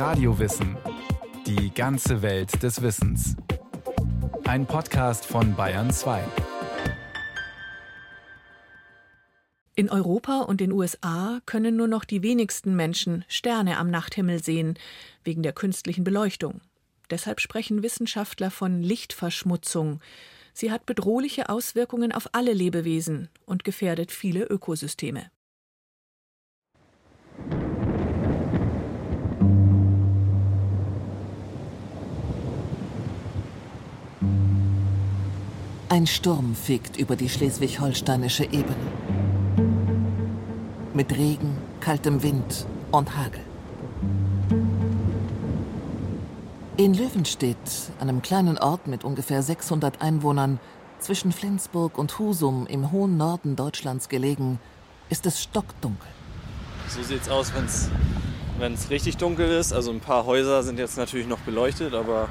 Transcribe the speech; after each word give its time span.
Radiowissen. 0.00 0.78
Die 1.46 1.74
ganze 1.74 2.22
Welt 2.22 2.62
des 2.62 2.80
Wissens. 2.80 3.36
Ein 4.44 4.64
Podcast 4.64 5.26
von 5.26 5.54
Bayern 5.54 5.90
2. 5.92 6.24
In 9.74 9.90
Europa 9.90 10.38
und 10.38 10.62
den 10.62 10.72
USA 10.72 11.40
können 11.44 11.76
nur 11.76 11.86
noch 11.86 12.06
die 12.06 12.22
wenigsten 12.22 12.74
Menschen 12.74 13.26
Sterne 13.28 13.76
am 13.76 13.90
Nachthimmel 13.90 14.42
sehen, 14.42 14.78
wegen 15.22 15.42
der 15.42 15.52
künstlichen 15.52 16.02
Beleuchtung. 16.02 16.62
Deshalb 17.10 17.38
sprechen 17.38 17.82
Wissenschaftler 17.82 18.50
von 18.50 18.82
Lichtverschmutzung. 18.82 20.00
Sie 20.54 20.72
hat 20.72 20.86
bedrohliche 20.86 21.50
Auswirkungen 21.50 22.12
auf 22.12 22.30
alle 22.32 22.54
Lebewesen 22.54 23.28
und 23.44 23.64
gefährdet 23.64 24.12
viele 24.12 24.44
Ökosysteme. 24.44 25.30
Ein 35.92 36.06
Sturm 36.06 36.54
fegt 36.54 36.98
über 36.98 37.16
die 37.16 37.28
schleswig-holsteinische 37.28 38.44
Ebene. 38.44 38.76
Mit 40.94 41.10
Regen, 41.10 41.58
kaltem 41.80 42.22
Wind 42.22 42.64
und 42.92 43.16
Hagel. 43.16 43.40
In 46.76 46.94
Löwenstedt, 46.94 47.56
einem 47.98 48.22
kleinen 48.22 48.56
Ort 48.56 48.86
mit 48.86 49.02
ungefähr 49.02 49.42
600 49.42 50.00
Einwohnern, 50.00 50.60
zwischen 51.00 51.32
Flensburg 51.32 51.98
und 51.98 52.20
Husum 52.20 52.68
im 52.68 52.92
hohen 52.92 53.16
Norden 53.16 53.56
Deutschlands 53.56 54.08
gelegen, 54.08 54.60
ist 55.08 55.26
es 55.26 55.42
stockdunkel. 55.42 56.08
So 56.86 57.02
sieht 57.02 57.22
es 57.22 57.28
aus, 57.28 57.52
wenn 58.60 58.74
es 58.74 58.90
richtig 58.90 59.16
dunkel 59.16 59.50
ist. 59.50 59.72
Also 59.72 59.90
ein 59.90 59.98
paar 59.98 60.24
Häuser 60.24 60.62
sind 60.62 60.78
jetzt 60.78 60.96
natürlich 60.96 61.26
noch 61.26 61.40
beleuchtet, 61.40 61.94
aber 61.94 62.28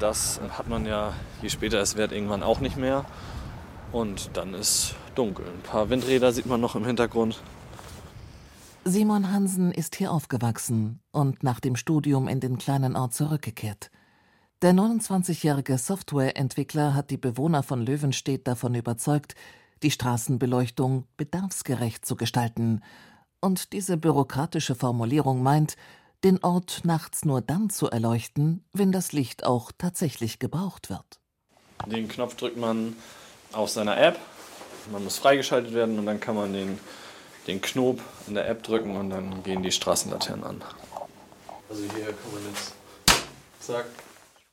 das 0.00 0.40
hat 0.50 0.68
man 0.68 0.86
ja, 0.86 1.12
je 1.42 1.48
später 1.48 1.80
es 1.80 1.96
wird, 1.96 2.12
irgendwann 2.12 2.42
auch 2.42 2.60
nicht 2.60 2.76
mehr. 2.76 3.04
Und 3.92 4.30
dann 4.36 4.54
ist 4.54 4.94
dunkel. 5.14 5.46
Ein 5.46 5.62
paar 5.62 5.90
Windräder 5.90 6.32
sieht 6.32 6.46
man 6.46 6.60
noch 6.60 6.74
im 6.74 6.84
Hintergrund. 6.84 7.40
Simon 8.84 9.32
Hansen 9.32 9.72
ist 9.72 9.96
hier 9.96 10.12
aufgewachsen 10.12 11.00
und 11.10 11.42
nach 11.42 11.58
dem 11.58 11.74
Studium 11.74 12.28
in 12.28 12.40
den 12.40 12.58
kleinen 12.58 12.96
Ort 12.96 13.14
zurückgekehrt. 13.14 13.90
Der 14.60 14.72
29-jährige 14.72 15.78
Softwareentwickler 15.78 16.94
hat 16.94 17.10
die 17.10 17.16
Bewohner 17.16 17.62
von 17.62 17.84
Löwenstedt 17.84 18.46
davon 18.46 18.74
überzeugt, 18.74 19.34
die 19.82 19.90
Straßenbeleuchtung 19.90 21.06
bedarfsgerecht 21.16 22.04
zu 22.04 22.16
gestalten. 22.16 22.82
Und 23.40 23.72
diese 23.72 23.96
bürokratische 23.96 24.74
Formulierung 24.74 25.42
meint, 25.42 25.76
den 26.24 26.42
Ort 26.42 26.80
nachts 26.84 27.24
nur 27.24 27.42
dann 27.42 27.68
zu 27.68 27.90
erleuchten, 27.90 28.64
wenn 28.72 28.92
das 28.92 29.12
Licht 29.12 29.44
auch 29.44 29.70
tatsächlich 29.76 30.38
gebraucht 30.38 30.88
wird. 30.88 31.20
Den 31.86 32.08
Knopf 32.08 32.34
drückt 32.36 32.56
man 32.56 32.96
auf 33.52 33.68
seiner 33.68 33.98
App, 33.98 34.18
man 34.90 35.04
muss 35.04 35.18
freigeschaltet 35.18 35.74
werden 35.74 35.98
und 35.98 36.06
dann 36.06 36.20
kann 36.20 36.34
man 36.34 36.52
den, 36.52 36.78
den 37.46 37.60
Knob 37.60 38.00
in 38.26 38.34
der 38.34 38.48
App 38.48 38.62
drücken 38.62 38.96
und 38.96 39.10
dann 39.10 39.42
gehen 39.42 39.62
die 39.62 39.70
Straßenlaternen 39.70 40.44
an. 40.44 40.64
Also 41.68 41.82
hier 41.82 42.06
kann 42.06 42.32
man 42.32 42.42
jetzt 42.48 42.74
zack. 43.60 43.86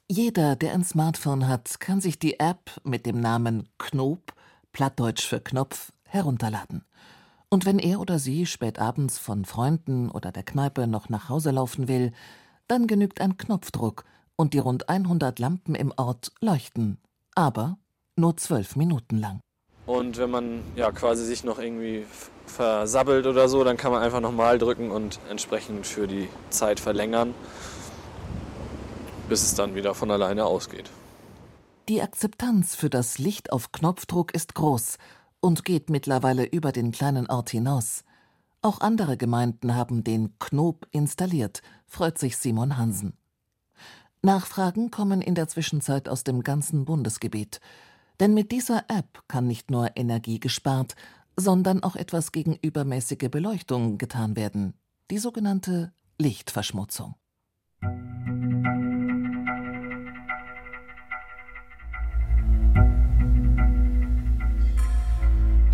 Jeder, 0.10 0.58
der 0.58 0.74
ein 0.74 0.84
Smartphone 0.84 1.48
hat, 1.48 1.80
kann 1.80 2.02
sich 2.02 2.20
die 2.20 2.38
App 2.40 2.72
mit 2.84 3.06
dem 3.06 3.22
Namen 3.22 3.70
Knob, 3.78 4.34
plattdeutsch 4.74 5.26
für 5.26 5.40
Knopf, 5.40 5.94
herunterladen. 6.04 6.84
Und 7.54 7.66
wenn 7.66 7.80
er 7.80 8.00
oder 8.00 8.18
sie 8.18 8.46
spät 8.46 8.80
abends 8.80 9.18
von 9.18 9.44
Freunden 9.44 10.10
oder 10.10 10.32
der 10.32 10.44
Kneipe 10.44 10.88
noch 10.88 11.10
nach 11.10 11.28
Hause 11.28 11.52
laufen 11.52 11.90
will, 11.90 12.14
dann 12.70 12.88
genügt 12.88 13.20
ein 13.20 13.36
Knopfdruck 13.36 14.06
und 14.38 14.54
die 14.54 14.60
rund 14.60 14.88
100 14.88 15.38
Lampen 15.38 15.76
im 15.76 15.92
Ort 15.98 16.32
leuchten. 16.40 16.98
Aber 17.36 17.78
nur 18.16 18.38
zwölf 18.38 18.78
Minuten 18.78 19.18
lang. 19.18 19.42
Und 19.86 20.18
wenn 20.18 20.32
man 20.32 20.62
ja 20.78 20.94
quasi 20.94 21.26
sich 21.26 21.44
noch 21.44 21.60
irgendwie 21.60 22.06
versabbelt 22.46 23.28
oder 23.28 23.50
so, 23.50 23.66
dann 23.66 23.76
kann 23.76 23.92
man 23.92 24.02
einfach 24.02 24.22
nochmal 24.22 24.58
drücken 24.58 24.90
und 24.90 25.20
entsprechend 25.30 25.86
für 25.86 26.08
die 26.08 26.30
Zeit 26.52 26.80
verlängern, 26.80 27.34
bis 29.28 29.44
es 29.44 29.56
dann 29.56 29.76
wieder 29.76 29.94
von 29.94 30.10
alleine 30.10 30.46
ausgeht. 30.46 30.90
Die 31.90 32.02
Akzeptanz 32.02 32.76
für 32.76 32.90
das 32.90 33.18
Licht 33.18 33.52
auf 33.52 33.74
Knopfdruck 33.74 34.34
ist 34.34 34.56
groß 34.56 34.98
und 35.42 35.66
geht 35.66 35.90
mittlerweile 35.90 36.46
über 36.46 36.72
den 36.72 36.92
kleinen 36.92 37.30
Ort 37.30 37.50
hinaus. 37.50 38.06
Auch 38.62 38.80
andere 38.80 39.18
Gemeinden 39.18 39.76
haben 39.76 40.04
den 40.04 40.38
Knob 40.40 40.88
installiert, 40.92 41.62
freut 41.88 42.18
sich 42.18 42.38
Simon 42.38 42.78
Hansen. 42.78 43.18
Nachfragen 44.22 44.92
kommen 44.92 45.22
in 45.22 45.34
der 45.34 45.48
Zwischenzeit 45.48 46.08
aus 46.08 46.24
dem 46.24 46.44
ganzen 46.44 46.86
Bundesgebiet. 46.86 47.60
Denn 48.20 48.36
mit 48.36 48.52
dieser 48.52 48.86
App 48.88 49.24
kann 49.28 49.48
nicht 49.48 49.72
nur 49.72 49.98
Energie 49.98 50.40
gespart, 50.40 50.96
sondern 51.36 51.82
auch 51.82 51.96
etwas 51.96 52.32
gegen 52.32 52.56
übermäßige 52.62 53.30
Beleuchtung 53.32 53.98
getan 53.98 54.36
werden, 54.36 54.76
die 55.10 55.18
sogenannte 55.18 55.92
Lichtverschmutzung. 56.20 57.16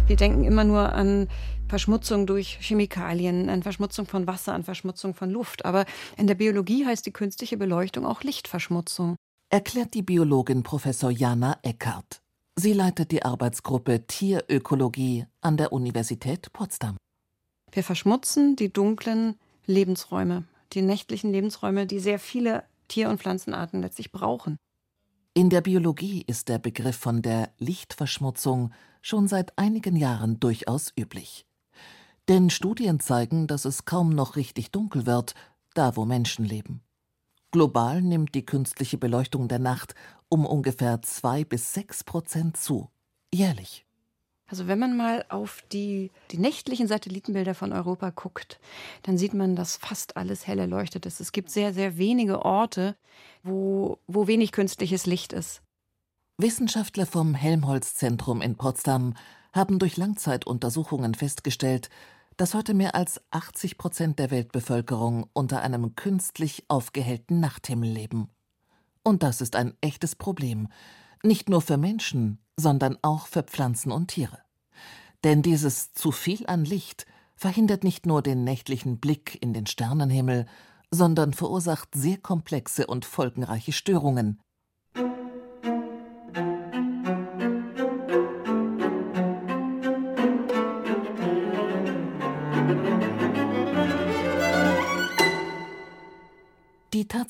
Wir 0.07 0.15
denken 0.15 0.45
immer 0.45 0.63
nur 0.63 0.93
an 0.93 1.27
Verschmutzung 1.67 2.27
durch 2.27 2.59
Chemikalien, 2.61 3.49
an 3.49 3.61
Verschmutzung 3.61 4.05
von 4.05 4.25
Wasser, 4.25 4.53
an 4.53 4.63
Verschmutzung 4.63 5.13
von 5.13 5.29
Luft. 5.29 5.65
Aber 5.65 5.85
in 6.15 6.27
der 6.27 6.35
Biologie 6.35 6.85
heißt 6.85 7.05
die 7.05 7.11
künstliche 7.11 7.57
Beleuchtung 7.57 8.05
auch 8.05 8.23
Lichtverschmutzung. 8.23 9.17
Erklärt 9.49 9.93
die 9.93 10.03
Biologin 10.03 10.63
Professor 10.63 11.11
Jana 11.11 11.57
Eckert. 11.61 12.21
Sie 12.55 12.71
leitet 12.71 13.11
die 13.11 13.23
Arbeitsgruppe 13.23 14.07
Tierökologie 14.07 15.25
an 15.41 15.57
der 15.57 15.73
Universität 15.73 16.53
Potsdam. 16.53 16.95
Wir 17.73 17.83
verschmutzen 17.83 18.55
die 18.55 18.71
dunklen 18.71 19.35
Lebensräume, 19.65 20.45
die 20.71 20.83
nächtlichen 20.83 21.33
Lebensräume, 21.33 21.85
die 21.85 21.99
sehr 21.99 22.19
viele 22.19 22.63
Tier- 22.87 23.09
und 23.09 23.19
Pflanzenarten 23.19 23.81
letztlich 23.81 24.13
brauchen. 24.13 24.55
In 25.37 25.51
der 25.51 25.61
Biologie 25.61 26.23
ist 26.25 26.49
der 26.49 26.57
Begriff 26.57 26.95
von 26.97 27.21
der 27.21 27.51
Lichtverschmutzung 27.59 28.73
schon 29.03 29.27
seit 29.27 29.55
einigen 29.55 29.95
Jahren 29.95 30.39
durchaus 30.39 30.91
üblich. 30.97 31.45
Denn 32.27 32.49
Studien 32.49 32.99
zeigen, 32.99 33.45
dass 33.45 33.63
es 33.63 33.85
kaum 33.85 34.09
noch 34.09 34.35
richtig 34.35 34.71
dunkel 34.71 35.05
wird, 35.05 35.35
da 35.75 35.95
wo 35.95 36.05
Menschen 36.05 36.43
leben. 36.43 36.81
Global 37.51 38.01
nimmt 38.01 38.33
die 38.33 38.47
künstliche 38.47 38.97
Beleuchtung 38.97 39.47
der 39.47 39.59
Nacht 39.59 39.93
um 40.27 40.43
ungefähr 40.43 41.03
zwei 41.03 41.43
bis 41.43 41.71
sechs 41.71 42.03
Prozent 42.03 42.57
zu, 42.57 42.89
jährlich. 43.31 43.86
Also 44.47 44.67
wenn 44.67 44.79
man 44.79 44.95
mal 44.95 45.25
auf 45.27 45.61
die, 45.73 46.09
die 46.31 46.37
nächtlichen 46.37 46.87
Satellitenbilder 46.87 47.53
von 47.53 47.73
Europa 47.73 48.11
guckt, 48.11 48.59
dann 49.03 49.17
sieht 49.17 49.33
man, 49.33 49.57
dass 49.57 49.75
fast 49.75 50.15
alles 50.15 50.47
hell 50.47 50.59
erleuchtet 50.59 51.05
ist. 51.05 51.19
Es 51.19 51.33
gibt 51.33 51.49
sehr, 51.49 51.73
sehr 51.73 51.97
wenige 51.97 52.45
Orte, 52.45 52.95
wo, 53.43 53.99
wo 54.07 54.27
wenig 54.27 54.53
künstliches 54.53 55.05
Licht 55.05 55.33
ist. 55.33 55.61
Wissenschaftler 56.37 57.05
vom 57.05 57.33
Helmholtz-Zentrum 57.33 58.41
in 58.41 58.55
Potsdam 58.55 59.15
haben 59.53 59.79
durch 59.79 59.97
Langzeituntersuchungen 59.97 61.13
festgestellt, 61.13 61.89
dass 62.37 62.53
heute 62.53 62.73
mehr 62.73 62.95
als 62.95 63.19
80 63.31 63.77
Prozent 63.77 64.19
der 64.19 64.31
Weltbevölkerung 64.31 65.27
unter 65.33 65.61
einem 65.61 65.95
künstlich 65.95 66.63
aufgehellten 66.67 67.39
Nachthimmel 67.39 67.89
leben. 67.89 68.29
Und 69.03 69.23
das 69.23 69.41
ist 69.41 69.55
ein 69.55 69.73
echtes 69.81 70.15
Problem, 70.15 70.67
nicht 71.23 71.49
nur 71.49 71.61
für 71.61 71.77
Menschen, 71.77 72.39
sondern 72.57 72.97
auch 73.01 73.27
für 73.27 73.43
Pflanzen 73.43 73.91
und 73.91 74.07
Tiere. 74.07 74.39
Denn 75.23 75.41
dieses 75.41 75.93
zu 75.93 76.11
viel 76.11 76.45
an 76.47 76.65
Licht 76.65 77.05
verhindert 77.35 77.83
nicht 77.83 78.05
nur 78.05 78.21
den 78.21 78.43
nächtlichen 78.43 78.99
Blick 78.99 79.37
in 79.41 79.53
den 79.53 79.67
Sternenhimmel, 79.67 80.47
sondern 80.91 81.33
verursacht 81.33 81.89
sehr 81.93 82.17
komplexe 82.17 82.87
und 82.87 83.05
folgenreiche 83.05 83.71
Störungen. 83.71 84.39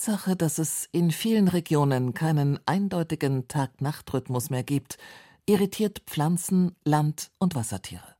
Tatsache, 0.07 0.38
dass 0.38 0.57
es 0.57 0.88
in 0.94 1.12
vielen 1.12 1.50
Regionen 1.50 2.13
keinen 2.13 2.65
eindeutigen 2.65 3.50
Tag-Nacht-Rhythmus 3.50 4.50
mehr 4.50 4.63
gibt, 4.63 4.98
irritiert 5.45 6.01
Pflanzen, 6.06 6.74
Land- 6.86 7.30
und 7.39 7.56
Wassertiere. 7.56 8.15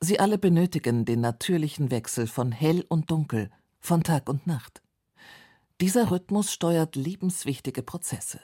Sie 0.00 0.20
alle 0.20 0.36
benötigen 0.36 1.06
den 1.06 1.22
natürlichen 1.22 1.90
Wechsel 1.90 2.26
von 2.26 2.52
hell 2.52 2.84
und 2.90 3.10
dunkel, 3.10 3.48
von 3.80 4.02
Tag 4.02 4.28
und 4.28 4.46
Nacht. 4.46 4.82
Dieser 5.80 6.10
Rhythmus 6.10 6.52
steuert 6.52 6.94
lebenswichtige 6.94 7.82
Prozesse. 7.82 8.40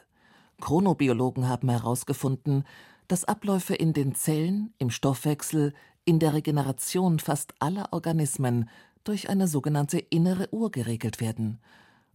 Chronobiologen 0.62 1.50
haben 1.50 1.68
herausgefunden, 1.68 2.64
dass 3.08 3.26
Abläufe 3.26 3.74
in 3.74 3.92
den 3.92 4.14
Zellen, 4.14 4.72
im 4.78 4.88
Stoffwechsel, 4.88 5.74
in 6.06 6.18
der 6.18 6.32
Regeneration 6.32 7.18
fast 7.18 7.52
aller 7.58 7.92
Organismen 7.92 8.70
durch 9.04 9.28
eine 9.28 9.48
sogenannte 9.48 9.98
innere 9.98 10.48
Uhr 10.50 10.70
geregelt 10.70 11.20
werden. 11.20 11.60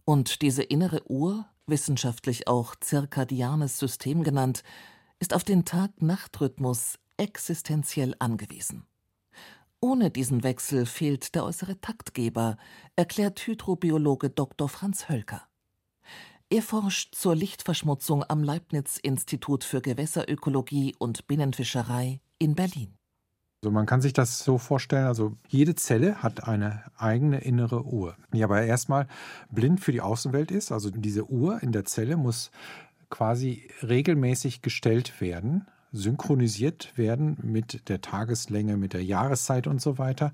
Und 0.08 0.40
diese 0.40 0.62
innere 0.62 1.10
Uhr, 1.10 1.46
wissenschaftlich 1.66 2.46
auch 2.46 2.76
zirkadianes 2.76 3.76
System 3.76 4.22
genannt, 4.22 4.62
ist 5.18 5.34
auf 5.34 5.42
den 5.42 5.64
Tag-Nacht-Rhythmus 5.64 7.00
existenziell 7.16 8.14
angewiesen. 8.20 8.86
Ohne 9.80 10.12
diesen 10.12 10.44
Wechsel 10.44 10.86
fehlt 10.86 11.34
der 11.34 11.44
äußere 11.44 11.80
Taktgeber, 11.80 12.56
erklärt 12.94 13.40
Hydrobiologe 13.40 14.30
Dr. 14.30 14.68
Franz 14.68 15.08
Hölker. 15.08 15.42
Er 16.50 16.62
forscht 16.62 17.16
zur 17.16 17.34
Lichtverschmutzung 17.34 18.22
am 18.28 18.44
Leibniz-Institut 18.44 19.64
für 19.64 19.80
Gewässerökologie 19.82 20.94
und 21.00 21.26
Binnenfischerei 21.26 22.20
in 22.38 22.54
Berlin. 22.54 22.95
Also 23.66 23.74
man 23.74 23.86
kann 23.86 24.00
sich 24.00 24.12
das 24.12 24.44
so 24.44 24.58
vorstellen, 24.58 25.08
also 25.08 25.32
jede 25.48 25.74
Zelle 25.74 26.22
hat 26.22 26.46
eine 26.46 26.84
eigene 26.96 27.38
innere 27.38 27.84
Uhr, 27.84 28.14
die 28.32 28.44
aber 28.44 28.62
erstmal 28.62 29.08
blind 29.50 29.80
für 29.80 29.90
die 29.90 30.00
Außenwelt 30.00 30.52
ist. 30.52 30.70
Also 30.70 30.88
diese 30.90 31.28
Uhr 31.28 31.60
in 31.64 31.72
der 31.72 31.84
Zelle 31.84 32.16
muss 32.16 32.52
quasi 33.10 33.68
regelmäßig 33.82 34.62
gestellt 34.62 35.20
werden 35.20 35.66
synchronisiert 35.92 36.96
werden 36.96 37.38
mit 37.42 37.88
der 37.88 38.00
Tageslänge, 38.00 38.76
mit 38.76 38.92
der 38.92 39.04
Jahreszeit 39.04 39.66
und 39.66 39.80
so 39.80 39.98
weiter, 39.98 40.32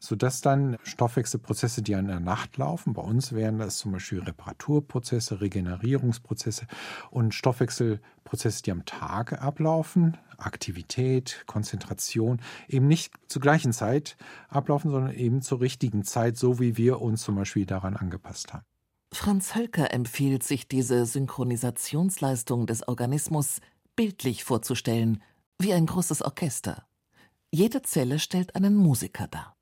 sodass 0.00 0.40
dann 0.40 0.76
Stoffwechselprozesse, 0.82 1.82
die 1.82 1.92
in 1.92 2.06
der 2.06 2.20
Nacht 2.20 2.56
laufen, 2.56 2.92
bei 2.92 3.02
uns 3.02 3.32
wären 3.32 3.58
das 3.58 3.78
zum 3.78 3.92
Beispiel 3.92 4.20
Reparaturprozesse, 4.20 5.40
Regenerierungsprozesse 5.40 6.66
und 7.10 7.34
Stoffwechselprozesse, 7.34 8.62
die 8.62 8.72
am 8.72 8.84
Tage 8.84 9.40
ablaufen, 9.40 10.16
Aktivität, 10.36 11.44
Konzentration, 11.46 12.40
eben 12.68 12.86
nicht 12.86 13.12
zur 13.26 13.42
gleichen 13.42 13.72
Zeit 13.72 14.16
ablaufen, 14.48 14.90
sondern 14.90 15.12
eben 15.12 15.42
zur 15.42 15.60
richtigen 15.60 16.04
Zeit, 16.04 16.36
so 16.36 16.60
wie 16.60 16.76
wir 16.76 17.00
uns 17.00 17.22
zum 17.22 17.34
Beispiel 17.34 17.66
daran 17.66 17.96
angepasst 17.96 18.52
haben. 18.54 18.64
Franz 19.12 19.54
Hölker 19.54 19.92
empfiehlt 19.92 20.42
sich 20.42 20.68
diese 20.68 21.06
Synchronisationsleistung 21.06 22.66
des 22.66 22.86
Organismus 22.86 23.60
bildlich 23.98 24.44
vorzustellen, 24.44 25.20
wie 25.58 25.72
ein 25.72 25.86
großes 25.86 26.22
Orchester. 26.22 26.86
Jede 27.50 27.82
Zelle 27.82 28.20
stellt 28.20 28.54
einen 28.54 28.76
Musiker 28.76 29.26
dar. 29.26 29.56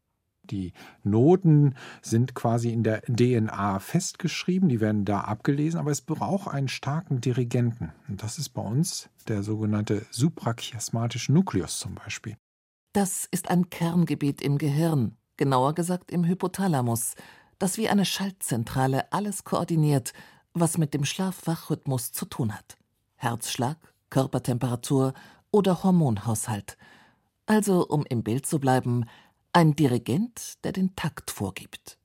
Die 0.45 0.75
Noten 1.03 1.75
sind 2.03 2.35
quasi 2.35 2.71
in 2.71 2.83
der 2.83 3.01
DNA 3.01 3.79
festgeschrieben, 3.79 4.69
die 4.69 4.81
werden 4.81 5.07
da 5.07 5.23
abgelesen, 5.23 5.81
aber 5.81 5.91
es 5.91 6.03
braucht 6.03 6.49
einen 6.49 6.69
starken 6.69 7.23
Dirigenten. 7.23 7.93
Und 8.09 8.23
das 8.23 8.39
ist 8.39 8.51
bei 8.51 8.61
uns 8.61 9.09
der 9.27 9.43
sogenannte 9.43 10.05
suprachiasmatische 10.11 11.33
Nukleus 11.33 11.79
zum 11.79 11.95
Beispiel. 11.95 12.37
Das 12.93 13.27
ist 13.31 13.49
ein 13.49 13.71
Kerngebiet 13.71 14.43
im 14.43 14.59
Gehirn, 14.59 15.17
genauer 15.39 15.75
gesagt 15.75 16.11
im 16.11 16.27
Hypothalamus, 16.27 17.15
das 17.59 17.79
wie 17.79 17.89
eine 17.89 18.05
Schaltzentrale 18.05 19.11
alles 19.15 19.45
koordiniert, 19.45 20.13
was 20.53 20.77
mit 20.77 20.93
dem 20.93 21.07
Schlaf-Wach-Rhythmus 21.07 22.13
zu 22.13 22.27
tun 22.27 22.55
hat. 22.55 22.77
Herzschlag, 23.15 23.79
Körpertemperatur 24.17 25.13
oder 25.51 25.83
Hormonhaushalt. 25.83 26.79
Also, 27.45 27.87
um 27.87 28.07
im 28.09 28.23
Bild 28.23 28.47
zu 28.47 28.59
bleiben, 28.59 29.05
ein 29.53 29.77
Dirigent, 29.77 30.65
der 30.65 30.73
den 30.73 30.97
Takt 30.97 31.31
vorgibt. 31.31 31.99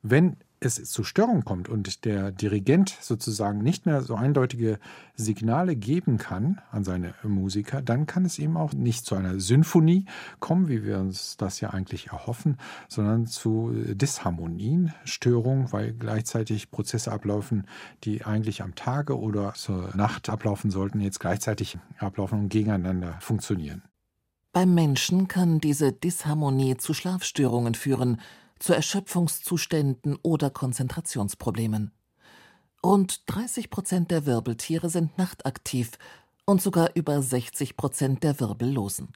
Wenn 0.00 0.38
es 0.60 0.82
zu 0.90 1.04
Störungen 1.04 1.44
kommt 1.44 1.68
und 1.68 2.04
der 2.04 2.32
Dirigent 2.32 2.96
sozusagen 3.00 3.58
nicht 3.58 3.86
mehr 3.86 4.02
so 4.02 4.14
eindeutige 4.14 4.78
Signale 5.14 5.76
geben 5.76 6.18
kann 6.18 6.60
an 6.70 6.84
seine 6.84 7.14
Musiker, 7.22 7.82
dann 7.82 8.06
kann 8.06 8.24
es 8.24 8.38
eben 8.38 8.56
auch 8.56 8.72
nicht 8.72 9.06
zu 9.06 9.14
einer 9.14 9.40
Symphonie 9.40 10.06
kommen, 10.40 10.68
wie 10.68 10.84
wir 10.84 10.98
uns 10.98 11.36
das 11.36 11.60
ja 11.60 11.70
eigentlich 11.70 12.08
erhoffen, 12.08 12.56
sondern 12.88 13.26
zu 13.26 13.72
Disharmonien, 13.94 14.92
Störungen, 15.04 15.72
weil 15.72 15.92
gleichzeitig 15.92 16.70
Prozesse 16.70 17.12
ablaufen, 17.12 17.66
die 18.04 18.24
eigentlich 18.24 18.62
am 18.62 18.74
Tage 18.74 19.18
oder 19.18 19.54
zur 19.54 19.94
Nacht 19.96 20.28
ablaufen 20.28 20.70
sollten, 20.70 21.00
jetzt 21.00 21.20
gleichzeitig 21.20 21.78
ablaufen 21.98 22.40
und 22.40 22.48
gegeneinander 22.48 23.18
funktionieren. 23.20 23.82
Beim 24.52 24.74
Menschen 24.74 25.28
kann 25.28 25.60
diese 25.60 25.92
Disharmonie 25.92 26.76
zu 26.78 26.94
Schlafstörungen 26.94 27.74
führen, 27.74 28.20
zu 28.58 28.74
Erschöpfungszuständen 28.74 30.16
oder 30.22 30.50
Konzentrationsproblemen. 30.50 31.92
Rund 32.84 33.22
30 33.26 33.70
Prozent 33.70 34.10
der 34.10 34.26
Wirbeltiere 34.26 34.88
sind 34.88 35.18
nachtaktiv 35.18 35.92
und 36.44 36.62
sogar 36.62 36.90
über 36.94 37.20
60 37.22 37.76
Prozent 37.76 38.22
der 38.22 38.38
Wirbellosen. 38.40 39.12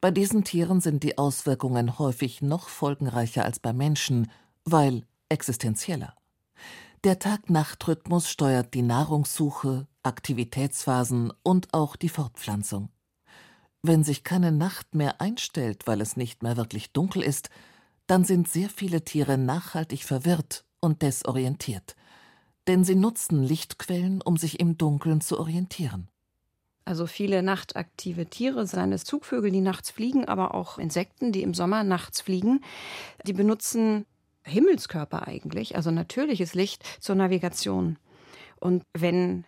Bei 0.00 0.10
diesen 0.10 0.44
Tieren 0.44 0.80
sind 0.80 1.02
die 1.02 1.18
Auswirkungen 1.18 1.98
häufig 1.98 2.42
noch 2.42 2.68
folgenreicher 2.68 3.44
als 3.44 3.58
bei 3.58 3.72
Menschen, 3.72 4.30
weil 4.64 5.06
existenzieller. 5.28 6.14
Der 7.04 7.18
Tag-Nacht-Rhythmus 7.18 8.28
steuert 8.30 8.74
die 8.74 8.82
Nahrungssuche, 8.82 9.86
Aktivitätsphasen 10.02 11.32
und 11.42 11.74
auch 11.74 11.96
die 11.96 12.08
Fortpflanzung. 12.08 12.90
Wenn 13.82 14.04
sich 14.04 14.22
keine 14.22 14.52
Nacht 14.52 14.94
mehr 14.94 15.20
einstellt, 15.20 15.86
weil 15.86 16.00
es 16.00 16.16
nicht 16.16 16.42
mehr 16.42 16.56
wirklich 16.56 16.92
dunkel 16.92 17.22
ist, 17.22 17.50
dann 18.12 18.24
sind 18.24 18.46
sehr 18.46 18.68
viele 18.68 19.06
Tiere 19.06 19.38
nachhaltig 19.38 20.04
verwirrt 20.04 20.66
und 20.80 21.00
desorientiert. 21.00 21.96
Denn 22.66 22.84
sie 22.84 22.94
nutzen 22.94 23.42
Lichtquellen, 23.42 24.20
um 24.20 24.36
sich 24.36 24.60
im 24.60 24.76
Dunkeln 24.76 25.22
zu 25.22 25.40
orientieren. 25.40 26.08
Also 26.84 27.06
viele 27.06 27.42
nachtaktive 27.42 28.26
Tiere, 28.26 28.66
seien 28.66 28.92
es 28.92 29.04
Zugvögel, 29.04 29.50
die 29.50 29.62
nachts 29.62 29.90
fliegen, 29.90 30.26
aber 30.26 30.54
auch 30.54 30.76
Insekten, 30.76 31.32
die 31.32 31.42
im 31.42 31.54
Sommer 31.54 31.84
nachts 31.84 32.20
fliegen, 32.20 32.60
die 33.24 33.32
benutzen 33.32 34.04
Himmelskörper 34.42 35.26
eigentlich, 35.26 35.76
also 35.76 35.90
natürliches 35.90 36.52
Licht 36.52 36.84
zur 37.00 37.14
Navigation. 37.14 37.98
Und 38.60 38.84
wenn 38.92 39.46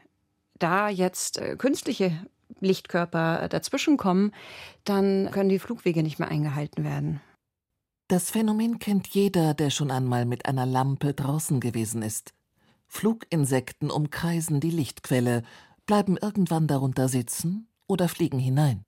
da 0.58 0.88
jetzt 0.88 1.36
äh, 1.36 1.56
künstliche 1.56 2.12
Lichtkörper 2.60 3.46
dazwischenkommen, 3.50 4.32
dann 4.84 5.30
können 5.32 5.50
die 5.50 5.58
Flugwege 5.58 6.02
nicht 6.02 6.18
mehr 6.18 6.28
eingehalten 6.28 6.82
werden. 6.82 7.20
Das 8.08 8.30
Phänomen 8.30 8.78
kennt 8.78 9.08
jeder, 9.08 9.54
der 9.54 9.70
schon 9.70 9.90
einmal 9.90 10.26
mit 10.26 10.44
einer 10.44 10.66
Lampe 10.66 11.14
draußen 11.14 11.58
gewesen 11.60 12.02
ist. 12.02 12.34
Fluginsekten 12.86 13.90
umkreisen 13.90 14.60
die 14.60 14.70
Lichtquelle, 14.70 15.42
bleiben 15.86 16.18
irgendwann 16.18 16.66
darunter 16.66 17.08
sitzen 17.08 17.66
oder 17.86 18.08
fliegen 18.08 18.38
hinein. 18.38 18.84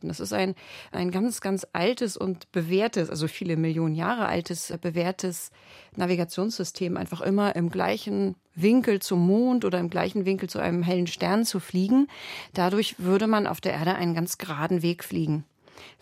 Das 0.00 0.20
ist 0.20 0.32
ein, 0.32 0.54
ein 0.92 1.10
ganz, 1.10 1.40
ganz 1.40 1.66
altes 1.72 2.16
und 2.16 2.52
bewährtes, 2.52 3.10
also 3.10 3.26
viele 3.26 3.56
Millionen 3.56 3.96
Jahre 3.96 4.26
altes, 4.26 4.72
bewährtes 4.80 5.50
Navigationssystem, 5.96 6.96
einfach 6.96 7.22
immer 7.22 7.56
im 7.56 7.70
gleichen 7.70 8.36
Winkel 8.54 9.00
zum 9.00 9.26
Mond 9.26 9.64
oder 9.64 9.80
im 9.80 9.90
gleichen 9.90 10.24
Winkel 10.24 10.48
zu 10.48 10.60
einem 10.60 10.84
hellen 10.84 11.08
Stern 11.08 11.44
zu 11.44 11.58
fliegen. 11.58 12.06
Dadurch 12.52 12.96
würde 12.98 13.26
man 13.26 13.46
auf 13.48 13.60
der 13.60 13.72
Erde 13.72 13.96
einen 13.96 14.14
ganz 14.14 14.38
geraden 14.38 14.82
Weg 14.82 15.02
fliegen. 15.02 15.44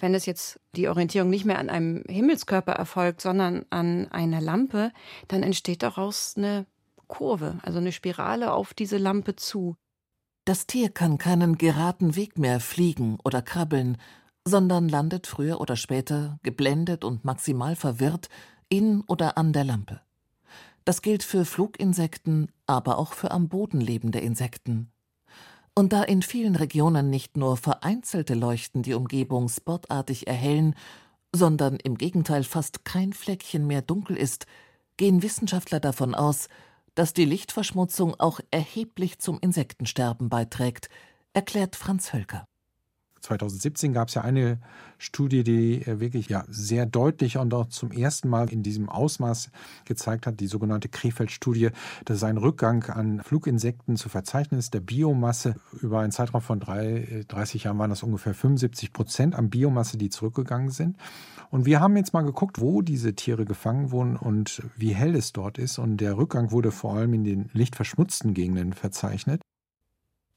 Wenn 0.00 0.14
es 0.14 0.26
jetzt 0.26 0.60
die 0.76 0.88
Orientierung 0.88 1.30
nicht 1.30 1.44
mehr 1.44 1.58
an 1.58 1.70
einem 1.70 2.04
Himmelskörper 2.08 2.72
erfolgt, 2.72 3.20
sondern 3.20 3.64
an 3.70 4.10
einer 4.10 4.40
Lampe, 4.40 4.92
dann 5.28 5.42
entsteht 5.42 5.82
daraus 5.82 6.34
eine 6.36 6.66
Kurve, 7.06 7.58
also 7.62 7.78
eine 7.78 7.92
Spirale 7.92 8.52
auf 8.52 8.74
diese 8.74 8.98
Lampe 8.98 9.36
zu. 9.36 9.76
Das 10.44 10.66
Tier 10.66 10.90
kann 10.90 11.18
keinen 11.18 11.56
geraden 11.56 12.16
Weg 12.16 12.38
mehr 12.38 12.60
fliegen 12.60 13.18
oder 13.24 13.40
krabbeln, 13.40 13.96
sondern 14.44 14.88
landet 14.88 15.26
früher 15.26 15.60
oder 15.60 15.76
später, 15.76 16.38
geblendet 16.42 17.04
und 17.04 17.24
maximal 17.24 17.76
verwirrt, 17.76 18.28
in 18.68 19.02
oder 19.02 19.38
an 19.38 19.52
der 19.52 19.64
Lampe. 19.64 20.00
Das 20.84 21.00
gilt 21.00 21.22
für 21.22 21.46
Fluginsekten, 21.46 22.52
aber 22.66 22.98
auch 22.98 23.14
für 23.14 23.30
am 23.30 23.48
Boden 23.48 23.80
lebende 23.80 24.18
Insekten. 24.18 24.90
Und 25.76 25.92
da 25.92 26.04
in 26.04 26.22
vielen 26.22 26.54
Regionen 26.54 27.10
nicht 27.10 27.36
nur 27.36 27.56
vereinzelte 27.56 28.34
Leuchten 28.34 28.82
die 28.82 28.94
Umgebung 28.94 29.48
spotartig 29.48 30.28
erhellen, 30.28 30.76
sondern 31.34 31.76
im 31.76 31.98
Gegenteil 31.98 32.44
fast 32.44 32.84
kein 32.84 33.12
Fleckchen 33.12 33.66
mehr 33.66 33.82
dunkel 33.82 34.16
ist, 34.16 34.46
gehen 34.96 35.22
Wissenschaftler 35.22 35.80
davon 35.80 36.14
aus, 36.14 36.48
dass 36.94 37.12
die 37.12 37.24
Lichtverschmutzung 37.24 38.18
auch 38.20 38.38
erheblich 38.52 39.18
zum 39.18 39.40
Insektensterben 39.40 40.28
beiträgt, 40.28 40.88
erklärt 41.32 41.74
Franz 41.74 42.12
Hölker. 42.12 42.46
2017 43.24 43.92
gab 43.92 44.08
es 44.08 44.14
ja 44.14 44.22
eine 44.22 44.58
Studie, 44.98 45.44
die 45.44 45.82
äh, 45.82 46.00
wirklich 46.00 46.28
ja 46.28 46.44
sehr 46.48 46.86
deutlich 46.86 47.38
und 47.38 47.52
auch 47.54 47.68
zum 47.68 47.90
ersten 47.90 48.28
Mal 48.28 48.50
in 48.52 48.62
diesem 48.62 48.88
Ausmaß 48.88 49.50
gezeigt 49.84 50.26
hat, 50.26 50.40
die 50.40 50.46
sogenannte 50.46 50.88
Krefeld-Studie, 50.88 51.70
dass 52.04 52.22
ein 52.22 52.36
Rückgang 52.36 52.84
an 52.84 53.20
Fluginsekten 53.22 53.96
zu 53.96 54.08
verzeichnen 54.08 54.58
ist, 54.58 54.74
der 54.74 54.80
Biomasse. 54.80 55.56
Über 55.80 56.00
einen 56.00 56.12
Zeitraum 56.12 56.42
von 56.42 56.60
drei, 56.60 57.24
30 57.28 57.62
äh, 57.62 57.64
Jahren 57.64 57.78
waren 57.78 57.90
das 57.90 58.02
ungefähr 58.02 58.34
75 58.34 58.92
Prozent 58.92 59.34
an 59.34 59.50
Biomasse, 59.50 59.98
die 59.98 60.10
zurückgegangen 60.10 60.70
sind. 60.70 60.96
Und 61.50 61.66
wir 61.66 61.80
haben 61.80 61.96
jetzt 61.96 62.12
mal 62.12 62.22
geguckt, 62.22 62.60
wo 62.60 62.82
diese 62.82 63.14
Tiere 63.14 63.44
gefangen 63.44 63.90
wurden 63.90 64.16
und 64.16 64.62
wie 64.76 64.94
hell 64.94 65.14
es 65.14 65.32
dort 65.32 65.58
ist. 65.58 65.78
Und 65.78 65.98
der 65.98 66.16
Rückgang 66.16 66.50
wurde 66.50 66.72
vor 66.72 66.94
allem 66.94 67.14
in 67.14 67.24
den 67.24 67.50
lichtverschmutzten 67.52 68.34
Gegenden 68.34 68.72
verzeichnet. 68.72 69.40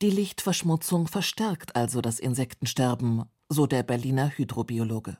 Die 0.03 0.11
Lichtverschmutzung 0.11 1.07
verstärkt 1.07 1.75
also 1.75 2.01
das 2.01 2.19
Insektensterben, 2.19 3.23
so 3.49 3.65
der 3.65 3.81
Berliner 3.81 4.29
Hydrobiologe. 4.29 5.17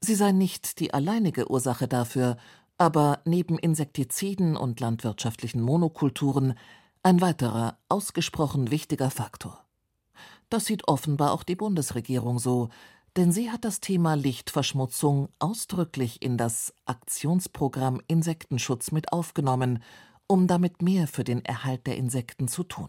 Sie 0.00 0.14
sei 0.14 0.30
nicht 0.30 0.78
die 0.78 0.94
alleinige 0.94 1.50
Ursache 1.50 1.88
dafür, 1.88 2.36
aber 2.76 3.20
neben 3.24 3.58
Insektiziden 3.58 4.56
und 4.56 4.78
landwirtschaftlichen 4.78 5.60
Monokulturen 5.60 6.54
ein 7.02 7.20
weiterer 7.20 7.76
ausgesprochen 7.88 8.70
wichtiger 8.70 9.10
Faktor. 9.10 9.64
Das 10.48 10.66
sieht 10.66 10.86
offenbar 10.86 11.32
auch 11.32 11.42
die 11.42 11.56
Bundesregierung 11.56 12.38
so, 12.38 12.68
denn 13.16 13.32
sie 13.32 13.50
hat 13.50 13.64
das 13.64 13.80
Thema 13.80 14.14
Lichtverschmutzung 14.14 15.28
ausdrücklich 15.40 16.22
in 16.22 16.36
das 16.36 16.72
Aktionsprogramm 16.84 18.00
Insektenschutz 18.06 18.92
mit 18.92 19.12
aufgenommen, 19.12 19.82
um 20.28 20.46
damit 20.46 20.82
mehr 20.82 21.08
für 21.08 21.24
den 21.24 21.44
Erhalt 21.44 21.88
der 21.88 21.96
Insekten 21.96 22.46
zu 22.46 22.62
tun. 22.62 22.88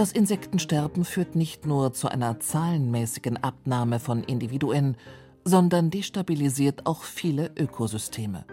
Das 0.00 0.12
Insektensterben 0.12 1.04
führt 1.04 1.36
nicht 1.36 1.66
nur 1.66 1.92
zu 1.92 2.08
einer 2.08 2.40
zahlenmäßigen 2.40 3.36
Abnahme 3.36 4.00
von 4.00 4.24
Individuen, 4.24 4.96
sondern 5.44 5.90
destabilisiert 5.90 6.86
auch 6.86 7.02
viele 7.02 7.50
Ökosysteme. 7.54 8.46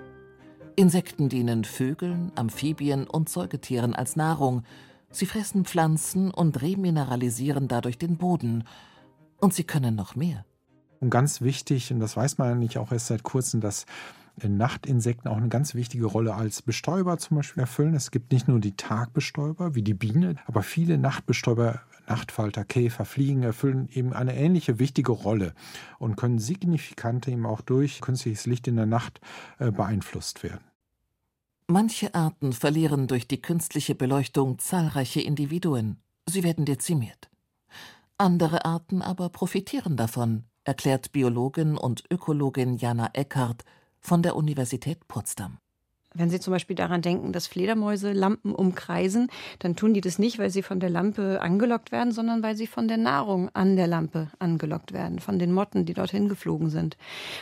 Insekten 0.76 1.30
dienen 1.30 1.64
Vögeln, 1.64 2.34
Amphibien 2.36 3.08
und 3.08 3.30
Säugetieren 3.30 3.96
als 3.96 4.18
Nahrung. 4.18 4.64
Sie 5.10 5.26
fressen 5.26 5.64
Pflanzen 5.64 6.32
und 6.32 6.62
remineralisieren 6.62 7.70
dadurch 7.70 7.98
den 7.98 8.18
Boden. 8.18 8.66
Und 9.40 9.54
sie 9.54 9.64
können 9.64 9.96
noch 9.96 10.18
mehr. 10.18 10.44
Und 11.00 11.12
ganz 11.12 11.40
wichtig, 11.40 11.94
und 11.94 12.02
das 12.02 12.18
weiß 12.18 12.40
man 12.40 12.60
nicht 12.60 12.78
auch 12.78 12.92
erst 12.92 13.08
seit 13.08 13.24
kurzem, 13.24 13.62
dass 13.62 13.86
Nachtinsekten 14.44 15.30
auch 15.30 15.38
eine 15.38 15.50
ganz 15.50 15.74
wichtige 15.74 16.06
Rolle 16.06 16.36
als 16.36 16.62
Bestäuber 16.62 17.18
zum 17.18 17.38
Beispiel 17.38 17.62
erfüllen. 17.62 17.96
Es 17.96 18.12
gibt 18.12 18.32
nicht 18.32 18.48
nur 18.48 18.60
die 18.60 18.76
Tagbestäuber 18.76 19.76
wie 19.76 19.82
die 19.82 19.94
Biene, 19.94 20.36
aber 20.46 20.62
viele 20.62 20.98
Nachtbestäuber, 20.98 21.82
Nachtfalter, 22.08 22.64
Käfer, 22.64 23.06
Fliegen 23.06 23.44
erfüllen 23.44 23.90
eben 23.92 24.14
eine 24.14 24.36
ähnliche 24.36 24.80
wichtige 24.80 25.12
Rolle 25.12 25.54
und 26.00 26.16
können 26.16 26.40
signifikant 26.40 27.28
eben 27.28 27.46
auch 27.46 27.62
durch 27.62 28.02
künstliches 28.02 28.46
Licht 28.46 28.68
in 28.68 28.76
der 28.76 28.86
Nacht 28.86 29.20
äh, 29.60 29.72
beeinflusst 29.72 30.44
werden. 30.44 30.64
Manche 31.68 32.16
Arten 32.16 32.54
verlieren 32.54 33.08
durch 33.08 33.28
die 33.28 33.42
künstliche 33.42 33.94
Beleuchtung 33.94 34.58
zahlreiche 34.60 35.20
Individuen. 35.20 35.98
Sie 36.26 36.44
werden 36.44 36.64
dezimiert. 36.64 37.30
Andere 38.18 38.64
Arten 38.66 39.02
aber 39.02 39.30
profitieren 39.30 39.98
davon, 39.98 40.46
erklärt 40.64 41.12
Biologin 41.12 41.78
und 41.78 42.04
Ökologin 42.10 42.78
Jana 42.78 43.10
Eckhardt 43.14 43.64
von 44.00 44.22
der 44.22 44.36
Universität 44.36 45.08
Potsdam. 45.08 45.60
Wenn 46.18 46.30
Sie 46.32 46.40
zum 46.40 46.52
Beispiel 46.52 46.76
daran 46.76 47.02
denken, 47.02 47.32
dass 47.32 47.46
Fledermäuse 47.48 48.12
Lampen 48.12 48.56
umkreisen, 48.56 49.30
dann 49.60 49.76
tun 49.76 49.94
die 49.94 50.02
das 50.02 50.18
nicht, 50.18 50.40
weil 50.40 50.50
sie 50.50 50.64
von 50.64 50.80
der 50.80 50.90
Lampe 50.90 51.42
angelockt 51.42 51.92
werden, 51.92 52.12
sondern 52.12 52.42
weil 52.42 52.56
sie 52.56 52.66
von 52.66 52.88
der 52.88 52.98
Nahrung 52.98 53.50
an 53.54 53.76
der 53.76 53.88
Lampe 53.88 54.32
angelockt 54.40 54.94
werden, 54.94 55.20
von 55.20 55.38
den 55.38 55.52
Motten, 55.52 55.86
die 55.86 55.94
dorthin 55.94 56.28
geflogen 56.28 56.70
sind. 56.70 56.98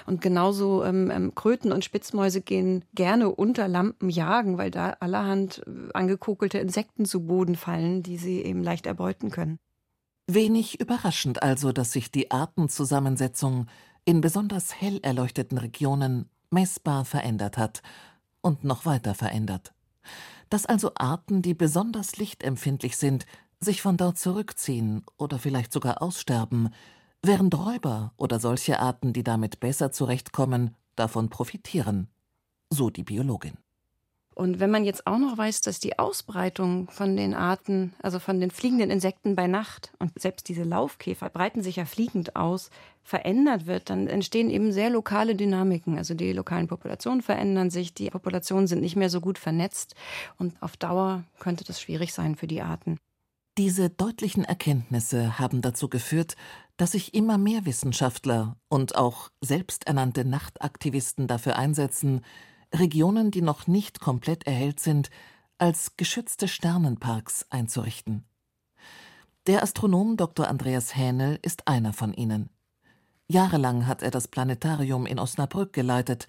Und 0.05 0.19
genauso 0.19 0.83
ähm, 0.83 1.09
ähm, 1.09 1.33
Kröten 1.35 1.71
und 1.71 1.85
Spitzmäuse 1.85 2.41
gehen 2.41 2.83
gerne 2.93 3.29
unter 3.29 3.67
Lampen 3.69 4.09
jagen, 4.09 4.57
weil 4.57 4.71
da 4.71 4.97
allerhand 4.99 5.63
äh, 5.65 5.93
angekokelte 5.93 6.57
Insekten 6.57 7.05
zu 7.05 7.25
Boden 7.25 7.55
fallen, 7.55 8.03
die 8.03 8.17
sie 8.17 8.41
eben 8.41 8.61
leicht 8.61 8.87
erbeuten 8.87 9.31
können. 9.31 9.57
Wenig 10.27 10.81
überraschend 10.81 11.43
also, 11.43 11.71
dass 11.71 11.91
sich 11.91 12.11
die 12.11 12.31
Artenzusammensetzung 12.31 13.67
in 14.05 14.21
besonders 14.21 14.81
hell 14.81 14.99
erleuchteten 15.01 15.57
Regionen 15.57 16.29
messbar 16.55 17.03
verändert 17.03 17.57
hat 17.57 17.83
und 18.41 18.63
noch 18.63 18.85
weiter 18.85 19.13
verändert. 19.13 19.73
Dass 20.49 20.65
also 20.65 20.91
Arten, 20.95 21.41
die 21.41 21.53
besonders 21.53 22.15
lichtempfindlich 22.15 22.95
sind, 22.95 23.25
sich 23.59 23.81
von 23.81 23.97
dort 23.97 24.17
zurückziehen 24.17 25.03
oder 25.17 25.37
vielleicht 25.37 25.73
sogar 25.73 26.01
aussterben, 26.01 26.69
während 27.21 27.53
Räuber 27.57 28.13
oder 28.15 28.39
solche 28.39 28.79
Arten, 28.79 29.11
die 29.11 29.23
damit 29.23 29.59
besser 29.59 29.91
zurechtkommen, 29.91 30.75
davon 30.95 31.29
profitieren, 31.29 32.07
so 32.69 32.89
die 32.89 33.03
Biologin. 33.03 33.57
Und 34.35 34.59
wenn 34.59 34.69
man 34.69 34.83
jetzt 34.83 35.07
auch 35.07 35.17
noch 35.17 35.37
weiß, 35.37 35.61
dass 35.61 35.79
die 35.79 35.97
Ausbreitung 35.97 36.89
von 36.89 37.15
den 37.15 37.33
Arten, 37.33 37.93
also 38.01 38.19
von 38.19 38.41
den 38.41 38.51
fliegenden 38.51 38.91
Insekten 38.91 39.33
bei 39.33 39.47
Nacht 39.47 39.93
und 39.97 40.11
selbst 40.19 40.49
diese 40.49 40.63
Laufkäfer 40.63 41.29
breiten 41.29 41.63
sich 41.63 41.77
ja 41.77 41.85
fliegend 41.85 42.35
aus, 42.35 42.69
verändert 43.01 43.65
wird, 43.65 43.89
dann 43.89 44.07
entstehen 44.07 44.49
eben 44.49 44.73
sehr 44.73 44.89
lokale 44.89 45.35
Dynamiken. 45.35 45.97
Also 45.97 46.15
die 46.15 46.33
lokalen 46.33 46.67
Populationen 46.67 47.21
verändern 47.21 47.69
sich, 47.69 47.93
die 47.93 48.09
Populationen 48.09 48.67
sind 48.67 48.81
nicht 48.81 48.97
mehr 48.97 49.09
so 49.09 49.21
gut 49.21 49.37
vernetzt 49.37 49.95
und 50.37 50.61
auf 50.61 50.75
Dauer 50.75 51.23
könnte 51.39 51.63
das 51.63 51.79
schwierig 51.79 52.13
sein 52.13 52.35
für 52.35 52.47
die 52.47 52.61
Arten. 52.61 52.97
Diese 53.57 53.89
deutlichen 53.89 54.43
Erkenntnisse 54.43 55.39
haben 55.39 55.61
dazu 55.61 55.87
geführt, 55.87 56.35
dass 56.75 56.91
sich 56.91 57.13
immer 57.13 57.37
mehr 57.37 57.65
Wissenschaftler 57.65 58.57
und 58.67 58.95
auch 58.95 59.29
selbsternannte 59.39 60.25
Nachtaktivisten 60.25 61.27
dafür 61.27 61.55
einsetzen, 61.55 62.21
Regionen, 62.73 63.31
die 63.31 63.41
noch 63.41 63.67
nicht 63.67 63.99
komplett 63.99 64.45
erhellt 64.47 64.79
sind, 64.79 65.09
als 65.57 65.97
geschützte 65.97 66.47
Sternenparks 66.47 67.45
einzurichten. 67.49 68.25
Der 69.47 69.61
Astronom 69.61 70.17
Dr. 70.17 70.47
Andreas 70.47 70.95
Hähnel 70.95 71.39
ist 71.41 71.67
einer 71.67 71.93
von 71.93 72.13
ihnen. 72.13 72.49
Jahrelang 73.27 73.87
hat 73.87 74.01
er 74.01 74.11
das 74.11 74.27
Planetarium 74.27 75.05
in 75.05 75.19
Osnabrück 75.19 75.73
geleitet. 75.73 76.27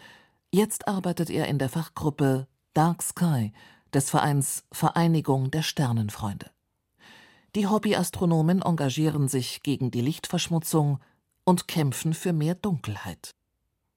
Jetzt 0.51 0.89
arbeitet 0.89 1.31
er 1.31 1.49
in 1.49 1.59
der 1.59 1.69
Fachgruppe 1.69 2.47
Dark 2.75 3.03
Sky 3.03 3.53
des 3.93 4.11
Vereins 4.11 4.65
Vereinigung 4.73 5.51
der 5.51 5.63
Sternenfreunde. 5.63 6.51
Die 7.55 7.67
Hobbyastronomen 7.67 8.63
engagieren 8.63 9.29
sich 9.29 9.63
gegen 9.63 9.91
die 9.91 10.03
Lichtverschmutzung 10.03 10.99
und 11.45 11.69
kämpfen 11.69 12.13
für 12.13 12.33
mehr 12.33 12.55
Dunkelheit. 12.55 13.36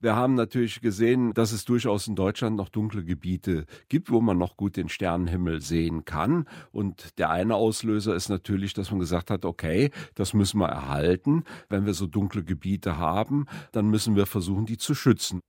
Wir 0.02 0.16
haben 0.16 0.34
natürlich 0.34 0.80
gesehen, 0.80 1.34
dass 1.34 1.52
es 1.52 1.66
durchaus 1.66 2.06
in 2.06 2.16
Deutschland 2.16 2.56
noch 2.56 2.70
dunkle 2.70 3.04
Gebiete 3.04 3.66
gibt, 3.90 4.10
wo 4.10 4.22
man 4.22 4.38
noch 4.38 4.56
gut 4.56 4.78
den 4.78 4.88
Sternenhimmel 4.88 5.60
sehen 5.60 6.06
kann. 6.06 6.46
Und 6.72 7.18
der 7.18 7.28
eine 7.28 7.54
Auslöser 7.54 8.14
ist 8.14 8.30
natürlich, 8.30 8.72
dass 8.72 8.90
man 8.90 8.98
gesagt 8.98 9.30
hat, 9.30 9.44
okay, 9.44 9.90
das 10.14 10.32
müssen 10.32 10.58
wir 10.58 10.68
erhalten. 10.68 11.44
Wenn 11.68 11.84
wir 11.84 11.92
so 11.92 12.06
dunkle 12.06 12.42
Gebiete 12.42 12.96
haben, 12.96 13.44
dann 13.72 13.88
müssen 13.88 14.16
wir 14.16 14.24
versuchen, 14.24 14.64
die 14.64 14.78
zu 14.78 14.94
schützen. 14.94 15.40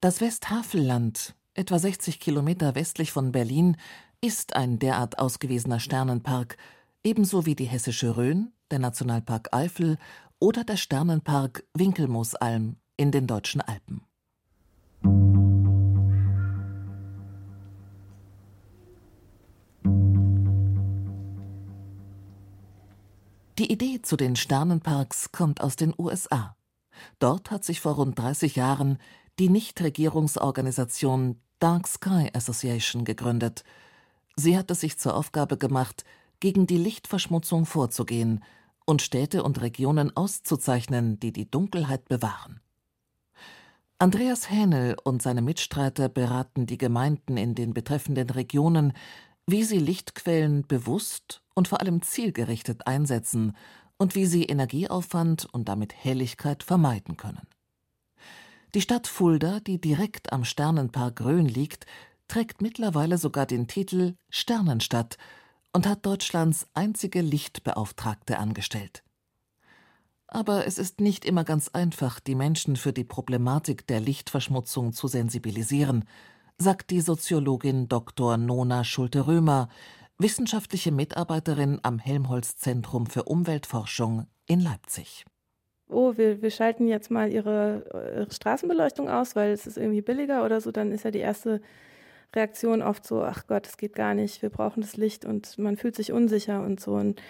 Das 0.00 0.22
Westhavelland, 0.22 1.34
etwa 1.52 1.78
60 1.78 2.20
Kilometer 2.20 2.74
westlich 2.74 3.12
von 3.12 3.32
Berlin, 3.32 3.76
ist 4.22 4.56
ein 4.56 4.78
derart 4.78 5.18
ausgewiesener 5.18 5.78
Sternenpark, 5.78 6.56
ebenso 7.04 7.44
wie 7.44 7.54
die 7.54 7.66
Hessische 7.66 8.16
Rhön, 8.16 8.52
der 8.70 8.78
Nationalpark 8.78 9.48
Eifel 9.52 9.98
oder 10.38 10.64
der 10.64 10.78
Sternenpark 10.78 11.64
Winkelmoosalm 11.74 12.76
in 13.00 13.10
den 13.10 13.26
deutschen 13.26 13.62
Alpen. 13.62 14.02
Die 23.58 23.72
Idee 23.72 24.02
zu 24.02 24.18
den 24.18 24.36
Sternenparks 24.36 25.32
kommt 25.32 25.62
aus 25.62 25.76
den 25.76 25.94
USA. 25.98 26.56
Dort 27.18 27.50
hat 27.50 27.64
sich 27.64 27.80
vor 27.80 27.94
rund 27.94 28.18
30 28.18 28.56
Jahren 28.56 28.98
die 29.38 29.48
Nichtregierungsorganisation 29.48 31.40
Dark 31.58 31.88
Sky 31.88 32.28
Association 32.34 33.06
gegründet. 33.06 33.64
Sie 34.36 34.58
hat 34.58 34.70
es 34.70 34.80
sich 34.80 34.98
zur 34.98 35.16
Aufgabe 35.16 35.56
gemacht, 35.56 36.04
gegen 36.38 36.66
die 36.66 36.76
Lichtverschmutzung 36.76 37.64
vorzugehen 37.64 38.44
und 38.84 39.00
Städte 39.00 39.42
und 39.42 39.62
Regionen 39.62 40.14
auszuzeichnen, 40.14 41.18
die 41.18 41.32
die 41.32 41.50
Dunkelheit 41.50 42.06
bewahren. 42.08 42.60
Andreas 44.02 44.48
Hähnel 44.48 44.96
und 45.04 45.20
seine 45.20 45.42
Mitstreiter 45.42 46.08
beraten 46.08 46.64
die 46.64 46.78
Gemeinden 46.78 47.36
in 47.36 47.54
den 47.54 47.74
betreffenden 47.74 48.30
Regionen, 48.30 48.94
wie 49.46 49.62
sie 49.62 49.78
Lichtquellen 49.78 50.66
bewusst 50.66 51.42
und 51.54 51.68
vor 51.68 51.82
allem 51.82 52.00
zielgerichtet 52.00 52.86
einsetzen 52.86 53.54
und 53.98 54.14
wie 54.14 54.24
sie 54.24 54.44
Energieaufwand 54.44 55.44
und 55.52 55.68
damit 55.68 55.92
Helligkeit 55.94 56.62
vermeiden 56.62 57.18
können. 57.18 57.46
Die 58.74 58.80
Stadt 58.80 59.06
Fulda, 59.06 59.60
die 59.60 59.78
direkt 59.78 60.32
am 60.32 60.44
Sternenpark 60.46 61.20
Rhön 61.20 61.44
liegt, 61.44 61.84
trägt 62.26 62.62
mittlerweile 62.62 63.18
sogar 63.18 63.44
den 63.44 63.68
Titel 63.68 64.14
Sternenstadt 64.30 65.18
und 65.74 65.86
hat 65.86 66.06
Deutschlands 66.06 66.66
einzige 66.72 67.20
Lichtbeauftragte 67.20 68.38
angestellt. 68.38 69.02
Aber 70.32 70.64
es 70.64 70.78
ist 70.78 71.00
nicht 71.00 71.24
immer 71.24 71.42
ganz 71.42 71.70
einfach, 71.72 72.20
die 72.20 72.36
Menschen 72.36 72.76
für 72.76 72.92
die 72.92 73.02
Problematik 73.02 73.88
der 73.88 73.98
Lichtverschmutzung 73.98 74.92
zu 74.92 75.08
sensibilisieren, 75.08 76.04
sagt 76.56 76.90
die 76.90 77.00
Soziologin 77.00 77.88
Dr. 77.88 78.36
Nona 78.36 78.84
Schulte-Römer, 78.84 79.68
wissenschaftliche 80.18 80.92
Mitarbeiterin 80.92 81.80
am 81.82 81.98
Helmholtz-Zentrum 81.98 83.06
für 83.06 83.24
Umweltforschung 83.24 84.28
in 84.46 84.60
Leipzig. 84.60 85.24
Oh, 85.88 86.16
wir, 86.16 86.40
wir 86.40 86.52
schalten 86.52 86.86
jetzt 86.86 87.10
mal 87.10 87.32
ihre, 87.32 87.84
ihre 88.14 88.30
Straßenbeleuchtung 88.30 89.10
aus, 89.10 89.34
weil 89.34 89.50
es 89.50 89.66
ist 89.66 89.78
irgendwie 89.78 90.02
billiger 90.02 90.44
oder 90.44 90.60
so, 90.60 90.70
dann 90.70 90.92
ist 90.92 91.04
ja 91.04 91.10
die 91.10 91.18
erste 91.18 91.60
Reaktion 92.36 92.82
oft 92.82 93.04
so, 93.04 93.24
ach 93.24 93.48
Gott, 93.48 93.66
es 93.66 93.76
geht 93.76 93.96
gar 93.96 94.14
nicht, 94.14 94.42
wir 94.42 94.50
brauchen 94.50 94.82
das 94.82 94.96
Licht 94.96 95.24
und 95.24 95.58
man 95.58 95.76
fühlt 95.76 95.96
sich 95.96 96.12
unsicher 96.12 96.62
und 96.62 96.78
so. 96.78 96.92
Und 96.94 97.20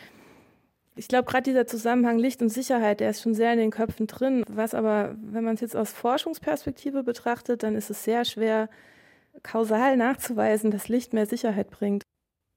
ich 1.00 1.08
glaube, 1.08 1.24
gerade 1.24 1.44
dieser 1.44 1.66
Zusammenhang 1.66 2.18
Licht 2.18 2.42
und 2.42 2.50
Sicherheit, 2.50 3.00
der 3.00 3.08
ist 3.08 3.22
schon 3.22 3.32
sehr 3.32 3.54
in 3.54 3.58
den 3.58 3.70
Köpfen 3.70 4.06
drin. 4.06 4.44
Was 4.50 4.74
aber, 4.74 5.16
wenn 5.22 5.42
man 5.42 5.54
es 5.54 5.62
jetzt 5.62 5.74
aus 5.74 5.92
Forschungsperspektive 5.92 7.02
betrachtet, 7.02 7.62
dann 7.62 7.74
ist 7.74 7.88
es 7.88 8.04
sehr 8.04 8.26
schwer, 8.26 8.68
kausal 9.42 9.96
nachzuweisen, 9.96 10.70
dass 10.70 10.88
Licht 10.88 11.14
mehr 11.14 11.24
Sicherheit 11.24 11.70
bringt. 11.70 12.02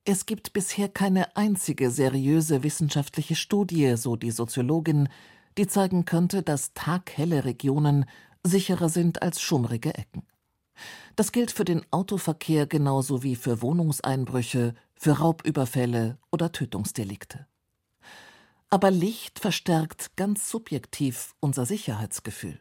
Es 0.04 0.26
gibt 0.26 0.52
bisher 0.52 0.90
keine 0.90 1.38
einzige 1.38 1.90
seriöse 1.90 2.64
wissenschaftliche 2.64 3.36
Studie, 3.36 3.96
so 3.96 4.18
die 4.18 4.32
Soziologin, 4.32 5.08
die 5.58 5.68
zeigen 5.68 6.04
könnte, 6.04 6.44
dass 6.44 6.74
taghelle 6.74 7.46
Regionen 7.46 8.04
sicherer 8.44 8.90
sind 8.90 9.22
als 9.22 9.42
schummrige 9.42 9.94
Ecken. 9.94 10.24
Das 11.16 11.32
gilt 11.32 11.52
für 11.52 11.64
den 11.64 11.86
Autoverkehr 11.92 12.68
genauso 12.68 13.24
wie 13.24 13.38
für 13.38 13.62
Wohnungseinbrüche, 13.62 14.74
für 14.96 15.12
Raubüberfälle 15.12 16.18
oder 16.30 16.52
Tötungsdelikte. 16.52 17.48
Aber 18.74 18.90
Licht 18.90 19.38
verstärkt 19.38 20.16
ganz 20.16 20.50
subjektiv 20.50 21.36
unser 21.40 21.64
Sicherheitsgefühl. 21.64 22.60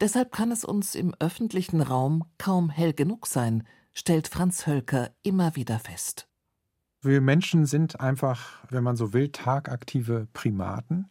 Deshalb 0.00 0.30
kann 0.30 0.52
es 0.52 0.64
uns 0.64 0.94
im 0.94 1.16
öffentlichen 1.18 1.80
Raum 1.80 2.26
kaum 2.38 2.70
hell 2.70 2.92
genug 2.92 3.26
sein, 3.26 3.66
stellt 3.92 4.28
Franz 4.28 4.68
Hölker 4.68 5.10
immer 5.24 5.56
wieder 5.56 5.80
fest. 5.80 6.28
Wir 7.02 7.20
Menschen 7.20 7.66
sind 7.66 7.98
einfach, 7.98 8.62
wenn 8.70 8.84
man 8.84 8.94
so 8.94 9.12
will, 9.12 9.30
tagaktive 9.30 10.28
Primaten. 10.32 11.08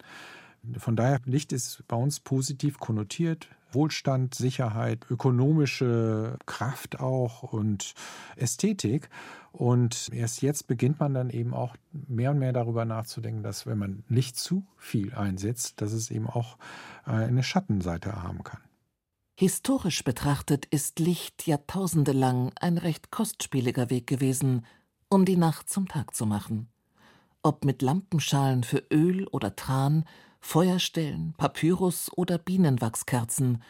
Von 0.78 0.96
daher, 0.96 1.20
Licht 1.26 1.52
ist 1.52 1.86
bei 1.86 1.96
uns 1.96 2.18
positiv 2.18 2.78
konnotiert. 2.78 3.50
Wohlstand, 3.72 4.34
Sicherheit, 4.34 5.04
ökonomische 5.10 6.38
Kraft 6.46 7.00
auch 7.00 7.42
und 7.42 7.92
Ästhetik. 8.36 9.10
Und 9.56 10.10
erst 10.12 10.42
jetzt 10.42 10.66
beginnt 10.66 11.00
man 11.00 11.14
dann 11.14 11.30
eben 11.30 11.54
auch 11.54 11.76
mehr 11.92 12.32
und 12.32 12.38
mehr 12.38 12.52
darüber 12.52 12.84
nachzudenken, 12.84 13.42
dass 13.42 13.64
wenn 13.64 13.78
man 13.78 14.04
Licht 14.06 14.36
zu 14.36 14.66
viel 14.76 15.14
einsetzt, 15.14 15.80
dass 15.80 15.92
es 15.92 16.10
eben 16.10 16.26
auch 16.26 16.58
äh, 17.06 17.12
eine 17.12 17.42
Schattenseite 17.42 18.22
haben 18.22 18.44
kann. 18.44 18.60
Historisch 19.34 20.04
betrachtet 20.04 20.66
ist 20.66 20.98
Licht 20.98 21.46
jahrtausendelang 21.46 22.52
ein 22.60 22.76
recht 22.76 23.10
kostspieliger 23.10 23.88
Weg 23.88 24.06
gewesen, 24.06 24.66
um 25.08 25.24
die 25.24 25.38
Nacht 25.38 25.70
zum 25.70 25.88
Tag 25.88 26.14
zu 26.14 26.26
machen. 26.26 26.68
Ob 27.42 27.64
mit 27.64 27.80
Lampenschalen 27.80 28.62
für 28.62 28.82
Öl 28.92 29.26
oder 29.28 29.56
Tran, 29.56 30.04
Feuerstellen, 30.40 31.32
Papyrus 31.38 32.10
oder 32.14 32.36
Bienenwachskerzen. 32.36 33.62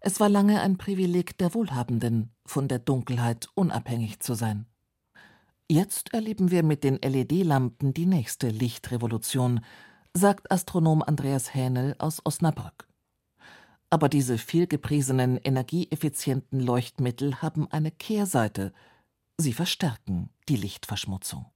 Es 0.00 0.20
war 0.20 0.28
lange 0.28 0.60
ein 0.60 0.76
Privileg 0.76 1.38
der 1.38 1.54
Wohlhabenden, 1.54 2.30
von 2.44 2.68
der 2.68 2.78
Dunkelheit 2.78 3.48
unabhängig 3.54 4.20
zu 4.20 4.34
sein. 4.34 4.66
Jetzt 5.72 6.12
erleben 6.12 6.50
wir 6.50 6.64
mit 6.64 6.82
den 6.82 6.96
LED-Lampen 6.96 7.94
die 7.94 8.04
nächste 8.04 8.48
Lichtrevolution, 8.48 9.60
sagt 10.12 10.50
Astronom 10.50 11.00
Andreas 11.00 11.54
Hähnel 11.54 11.94
aus 12.00 12.20
Osnabrück. 12.26 12.88
Aber 13.88 14.08
diese 14.08 14.36
vielgepriesenen 14.36 15.36
energieeffizienten 15.36 16.58
Leuchtmittel 16.58 17.40
haben 17.40 17.70
eine 17.70 17.92
Kehrseite. 17.92 18.72
Sie 19.38 19.52
verstärken 19.52 20.30
die 20.48 20.56
Lichtverschmutzung. 20.56 21.46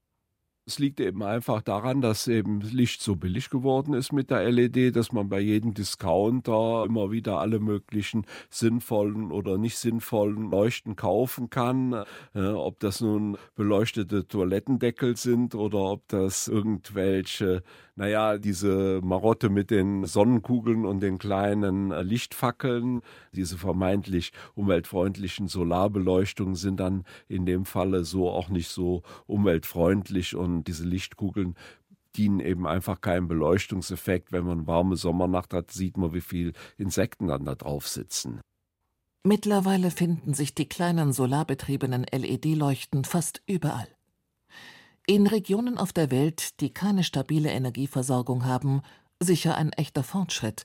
Es 0.66 0.78
liegt 0.78 0.98
eben 1.00 1.22
einfach 1.22 1.60
daran, 1.60 2.00
dass 2.00 2.26
eben 2.26 2.62
Licht 2.62 3.02
so 3.02 3.16
billig 3.16 3.50
geworden 3.50 3.92
ist 3.92 4.12
mit 4.12 4.30
der 4.30 4.50
LED, 4.50 4.96
dass 4.96 5.12
man 5.12 5.28
bei 5.28 5.38
jedem 5.38 5.74
Discounter 5.74 6.86
immer 6.86 7.10
wieder 7.10 7.38
alle 7.38 7.60
möglichen 7.60 8.24
sinnvollen 8.48 9.30
oder 9.30 9.58
nicht 9.58 9.76
sinnvollen 9.76 10.50
Leuchten 10.50 10.96
kaufen 10.96 11.50
kann. 11.50 12.04
Äh, 12.34 12.46
ob 12.46 12.80
das 12.80 13.02
nun 13.02 13.36
beleuchtete 13.56 14.26
Toilettendeckel 14.26 15.18
sind 15.18 15.54
oder 15.54 15.80
ob 15.80 16.08
das 16.08 16.48
irgendwelche 16.48 17.62
naja, 17.96 18.38
diese 18.38 19.00
Marotte 19.04 19.50
mit 19.50 19.70
den 19.70 20.04
Sonnenkugeln 20.04 20.84
und 20.84 21.00
den 21.00 21.18
kleinen 21.18 21.92
äh, 21.92 22.02
Lichtfackeln, 22.02 23.02
diese 23.32 23.56
vermeintlich 23.56 24.32
umweltfreundlichen 24.54 25.46
Solarbeleuchtungen 25.46 26.56
sind 26.56 26.80
dann 26.80 27.04
in 27.28 27.46
dem 27.46 27.64
Falle 27.64 28.04
so 28.04 28.28
auch 28.30 28.48
nicht 28.48 28.68
so 28.68 29.02
umweltfreundlich 29.26 30.34
und 30.34 30.53
diese 30.62 30.84
Lichtkugeln 30.84 31.56
dienen 32.16 32.38
eben 32.38 32.66
einfach 32.66 33.00
keinem 33.00 33.26
Beleuchtungseffekt. 33.26 34.30
Wenn 34.30 34.44
man 34.44 34.66
warme 34.66 34.96
Sommernacht 34.96 35.52
hat, 35.52 35.72
sieht 35.72 35.96
man, 35.96 36.14
wie 36.14 36.20
viel 36.20 36.52
Insekten 36.76 37.26
dann 37.26 37.44
da 37.44 37.54
drauf 37.54 37.88
sitzen. 37.88 38.40
Mittlerweile 39.24 39.90
finden 39.90 40.34
sich 40.34 40.54
die 40.54 40.68
kleinen 40.68 41.12
solarbetriebenen 41.12 42.04
LED-Leuchten 42.04 43.04
fast 43.04 43.42
überall. 43.46 43.88
In 45.06 45.26
Regionen 45.26 45.78
auf 45.78 45.92
der 45.92 46.10
Welt, 46.10 46.60
die 46.60 46.72
keine 46.72 47.04
stabile 47.04 47.50
Energieversorgung 47.50 48.44
haben, 48.44 48.82
sicher 49.20 49.56
ein 49.56 49.72
echter 49.72 50.02
Fortschritt, 50.02 50.64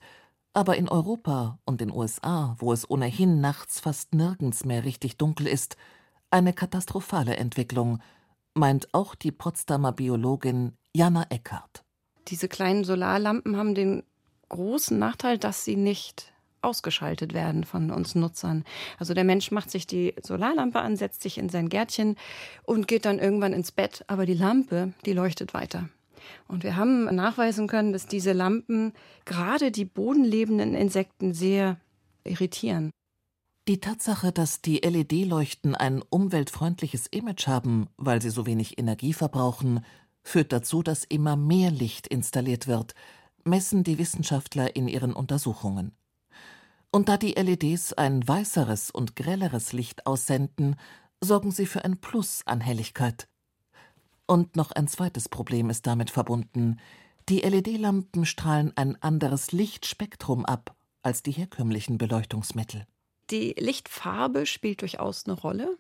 aber 0.53 0.77
in 0.77 0.89
Europa 0.89 1.59
und 1.65 1.81
den 1.81 1.91
USA, 1.91 2.55
wo 2.59 2.73
es 2.73 2.89
ohnehin 2.89 3.39
nachts 3.39 3.79
fast 3.79 4.13
nirgends 4.13 4.65
mehr 4.65 4.83
richtig 4.83 5.17
dunkel 5.17 5.47
ist, 5.47 5.77
eine 6.31 6.53
katastrophale 6.53 7.37
Entwicklung, 7.37 7.99
meint 8.59 8.93
auch 8.93 9.15
die 9.15 9.31
Potsdamer 9.31 9.91
Biologin 9.93 10.73
Jana 10.93 11.25
Eckhardt. 11.29 11.83
Diese 12.27 12.47
kleinen 12.47 12.83
Solarlampen 12.83 13.57
haben 13.57 13.73
den 13.73 14.03
großen 14.49 14.99
Nachteil, 14.99 15.37
dass 15.37 15.65
sie 15.65 15.75
nicht 15.75 16.31
ausgeschaltet 16.61 17.33
werden 17.33 17.63
von 17.63 17.89
uns 17.89 18.15
Nutzern. 18.15 18.65
Also 18.97 19.13
der 19.13 19.23
Mensch 19.23 19.49
macht 19.51 19.71
sich 19.71 19.87
die 19.87 20.13
Solarlampe 20.21 20.79
an, 20.79 20.97
setzt 20.97 21.21
sich 21.23 21.37
in 21.37 21.49
sein 21.49 21.69
Gärtchen 21.69 22.17
und 22.63 22.87
geht 22.87 23.05
dann 23.05 23.17
irgendwann 23.17 23.53
ins 23.53 23.71
Bett, 23.71 24.03
aber 24.07 24.25
die 24.25 24.33
Lampe, 24.33 24.93
die 25.05 25.13
leuchtet 25.13 25.53
weiter. 25.53 25.87
Und 26.47 26.63
wir 26.63 26.75
haben 26.75 27.05
nachweisen 27.15 27.67
können, 27.67 27.93
dass 27.93 28.07
diese 28.07 28.33
Lampen 28.33 28.93
gerade 29.25 29.71
die 29.71 29.85
bodenlebenden 29.85 30.75
Insekten 30.75 31.33
sehr 31.33 31.77
irritieren. 32.25 32.91
Die 33.69 33.79
Tatsache, 33.79 34.31
dass 34.31 34.63
die 34.63 34.77
LED-Leuchten 34.77 35.75
ein 35.75 36.01
umweltfreundliches 36.01 37.05
Image 37.05 37.45
haben, 37.45 37.87
weil 37.97 38.19
sie 38.19 38.31
so 38.31 38.47
wenig 38.47 38.79
Energie 38.79 39.13
verbrauchen, 39.13 39.85
führt 40.23 40.51
dazu, 40.51 40.81
dass 40.81 41.03
immer 41.03 41.35
mehr 41.35 41.69
Licht 41.69 42.07
installiert 42.07 42.65
wird, 42.65 42.95
messen 43.43 43.83
die 43.83 43.99
Wissenschaftler 43.99 44.75
in 44.75 44.87
ihren 44.87 45.13
Untersuchungen. 45.13 45.91
Und 46.89 47.09
da 47.09 47.17
die 47.17 47.33
LEDs 47.33 47.93
ein 47.93 48.27
weißeres 48.27 48.89
und 48.89 49.15
grelleres 49.15 49.71
Licht 49.71 50.07
aussenden, 50.07 50.75
sorgen 51.21 51.51
sie 51.51 51.67
für 51.67 51.85
ein 51.85 52.01
Plus 52.01 52.41
an 52.47 52.61
Helligkeit. 52.61 53.27
Und 54.25 54.55
noch 54.55 54.71
ein 54.71 54.87
zweites 54.87 55.29
Problem 55.29 55.69
ist 55.69 55.85
damit 55.85 56.09
verbunden. 56.09 56.79
Die 57.29 57.41
LED-Lampen 57.41 58.25
strahlen 58.25 58.75
ein 58.75 58.99
anderes 59.03 59.51
Lichtspektrum 59.51 60.43
ab 60.43 60.75
als 61.03 61.21
die 61.21 61.33
herkömmlichen 61.33 61.99
Beleuchtungsmittel. 61.99 62.87
Die 63.31 63.55
Lichtfarbe 63.57 64.45
spielt 64.45 64.81
durchaus 64.81 65.25
eine 65.25 65.35
Rolle. 65.35 65.77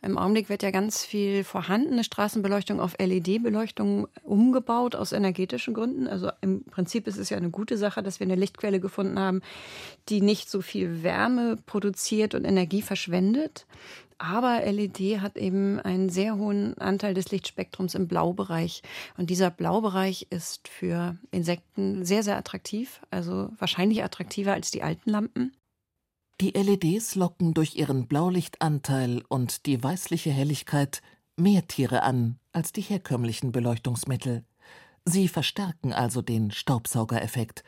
Im 0.00 0.16
Augenblick 0.16 0.48
wird 0.48 0.62
ja 0.62 0.70
ganz 0.70 1.04
viel 1.04 1.42
vorhandene 1.42 2.04
Straßenbeleuchtung 2.04 2.80
auf 2.80 2.96
LED-Beleuchtung 3.00 4.06
umgebaut 4.22 4.94
aus 4.94 5.10
energetischen 5.10 5.74
Gründen. 5.74 6.06
Also 6.06 6.30
im 6.40 6.62
Prinzip 6.64 7.08
ist 7.08 7.18
es 7.18 7.30
ja 7.30 7.36
eine 7.36 7.50
gute 7.50 7.76
Sache, 7.76 8.02
dass 8.02 8.20
wir 8.20 8.26
eine 8.26 8.36
Lichtquelle 8.36 8.78
gefunden 8.78 9.18
haben, 9.18 9.42
die 10.08 10.20
nicht 10.20 10.50
so 10.50 10.60
viel 10.60 11.02
Wärme 11.02 11.56
produziert 11.66 12.34
und 12.34 12.44
Energie 12.44 12.82
verschwendet. 12.82 13.66
Aber 14.18 14.62
LED 14.64 15.20
hat 15.20 15.36
eben 15.36 15.80
einen 15.80 16.10
sehr 16.10 16.36
hohen 16.36 16.78
Anteil 16.78 17.14
des 17.14 17.30
Lichtspektrums 17.32 17.94
im 17.94 18.06
Blaubereich. 18.06 18.82
Und 19.16 19.30
dieser 19.30 19.50
Blaubereich 19.50 20.28
ist 20.30 20.68
für 20.68 21.16
Insekten 21.32 22.04
sehr, 22.04 22.22
sehr 22.22 22.36
attraktiv. 22.36 23.00
Also 23.10 23.50
wahrscheinlich 23.58 24.04
attraktiver 24.04 24.52
als 24.52 24.70
die 24.70 24.82
alten 24.82 25.10
Lampen. 25.10 25.52
Die 26.40 26.50
LEDs 26.50 27.16
locken 27.16 27.52
durch 27.52 27.74
ihren 27.74 28.06
Blaulichtanteil 28.06 29.24
und 29.28 29.66
die 29.66 29.82
weißliche 29.82 30.30
Helligkeit 30.30 31.02
mehr 31.36 31.66
Tiere 31.66 32.04
an 32.04 32.38
als 32.52 32.72
die 32.72 32.80
herkömmlichen 32.80 33.50
Beleuchtungsmittel. 33.50 34.44
Sie 35.04 35.26
verstärken 35.26 35.92
also 35.92 36.22
den 36.22 36.52
Staubsaugereffekt. 36.52 37.64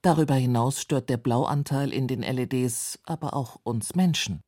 Darüber 0.00 0.34
hinaus 0.34 0.80
stört 0.80 1.10
der 1.10 1.18
Blauanteil 1.18 1.92
in 1.92 2.06
den 2.06 2.22
LEDs 2.22 2.98
aber 3.04 3.34
auch 3.34 3.60
uns 3.62 3.94
Menschen. 3.94 4.40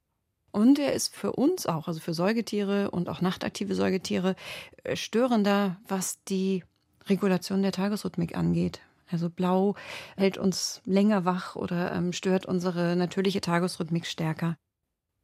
Und 0.52 0.78
er 0.78 0.94
ist 0.94 1.14
für 1.14 1.32
uns 1.32 1.66
auch, 1.66 1.86
also 1.86 2.00
für 2.00 2.14
Säugetiere 2.14 2.90
und 2.90 3.10
auch 3.10 3.20
nachtaktive 3.20 3.74
Säugetiere, 3.74 4.36
äh, 4.84 4.96
störender, 4.96 5.76
was 5.86 6.24
die 6.24 6.64
Regulation 7.08 7.60
der 7.60 7.72
Tagesrhythmik 7.72 8.36
angeht. 8.36 8.80
Also 9.10 9.30
blau 9.30 9.74
hält 10.16 10.38
uns 10.38 10.80
länger 10.84 11.24
wach 11.24 11.56
oder 11.56 11.92
ähm, 11.92 12.12
stört 12.12 12.46
unsere 12.46 12.96
natürliche 12.96 13.40
Tagesrhythmik 13.40 14.06
stärker. 14.06 14.56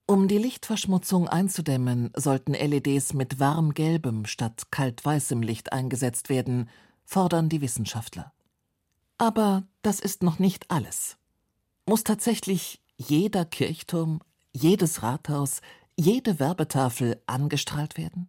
Um 0.09 0.29
die 0.29 0.39
Lichtverschmutzung 0.39 1.29
einzudämmen, 1.29 2.13
sollten 2.15 2.53
LEDs 2.53 3.13
mit 3.13 3.41
warmgelbem 3.41 4.25
statt 4.27 4.71
kaltweißem 4.71 5.43
Licht 5.43 5.73
eingesetzt 5.73 6.29
werden, 6.29 6.71
fordern 7.05 7.49
die 7.49 7.61
Wissenschaftler. 7.61 8.33
Aber 9.19 9.65
das 9.83 9.99
ist 9.99 10.23
noch 10.23 10.39
nicht 10.39 10.71
alles. 10.71 11.17
Muss 11.87 12.05
tatsächlich 12.05 12.81
jeder 12.97 13.45
Kirchturm, 13.45 14.21
jedes 14.53 15.03
Rathaus, 15.03 15.61
jede 15.97 16.39
Werbetafel 16.39 17.21
angestrahlt 17.27 17.97
werden? 17.97 18.29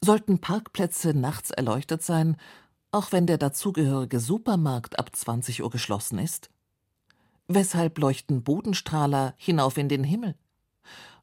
Sollten 0.00 0.40
Parkplätze 0.40 1.14
nachts 1.14 1.50
erleuchtet 1.50 2.02
sein, 2.02 2.36
auch 2.92 3.10
wenn 3.10 3.26
der 3.26 3.38
dazugehörige 3.38 4.20
Supermarkt 4.20 4.98
ab 4.98 5.16
20 5.16 5.62
Uhr 5.62 5.70
geschlossen 5.70 6.18
ist? 6.18 6.50
Weshalb 7.48 7.98
leuchten 7.98 8.44
Bodenstrahler 8.44 9.34
hinauf 9.36 9.78
in 9.78 9.88
den 9.88 10.04
Himmel? 10.04 10.36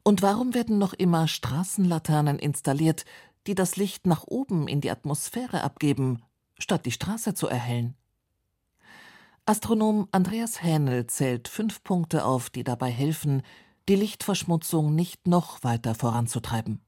Und 0.02 0.22
warum 0.22 0.54
werden 0.54 0.78
noch 0.78 0.92
immer 0.92 1.28
Straßenlaternen 1.28 2.38
installiert, 2.38 3.04
die 3.46 3.54
das 3.54 3.76
Licht 3.76 4.06
nach 4.06 4.24
oben 4.26 4.68
in 4.68 4.80
die 4.80 4.90
Atmosphäre 4.90 5.62
abgeben, 5.62 6.22
statt 6.58 6.84
die 6.86 6.92
Straße 6.92 7.34
zu 7.34 7.46
erhellen? 7.46 7.94
Astronom 9.46 10.08
Andreas 10.12 10.62
Hähnel 10.62 11.06
zählt 11.06 11.48
fünf 11.48 11.82
Punkte 11.82 12.24
auf, 12.24 12.50
die 12.50 12.64
dabei 12.64 12.90
helfen, 12.90 13.42
die 13.88 13.96
Lichtverschmutzung 13.96 14.94
nicht 14.94 15.26
noch 15.26 15.62
weiter 15.62 15.94
voranzutreiben 15.94 16.80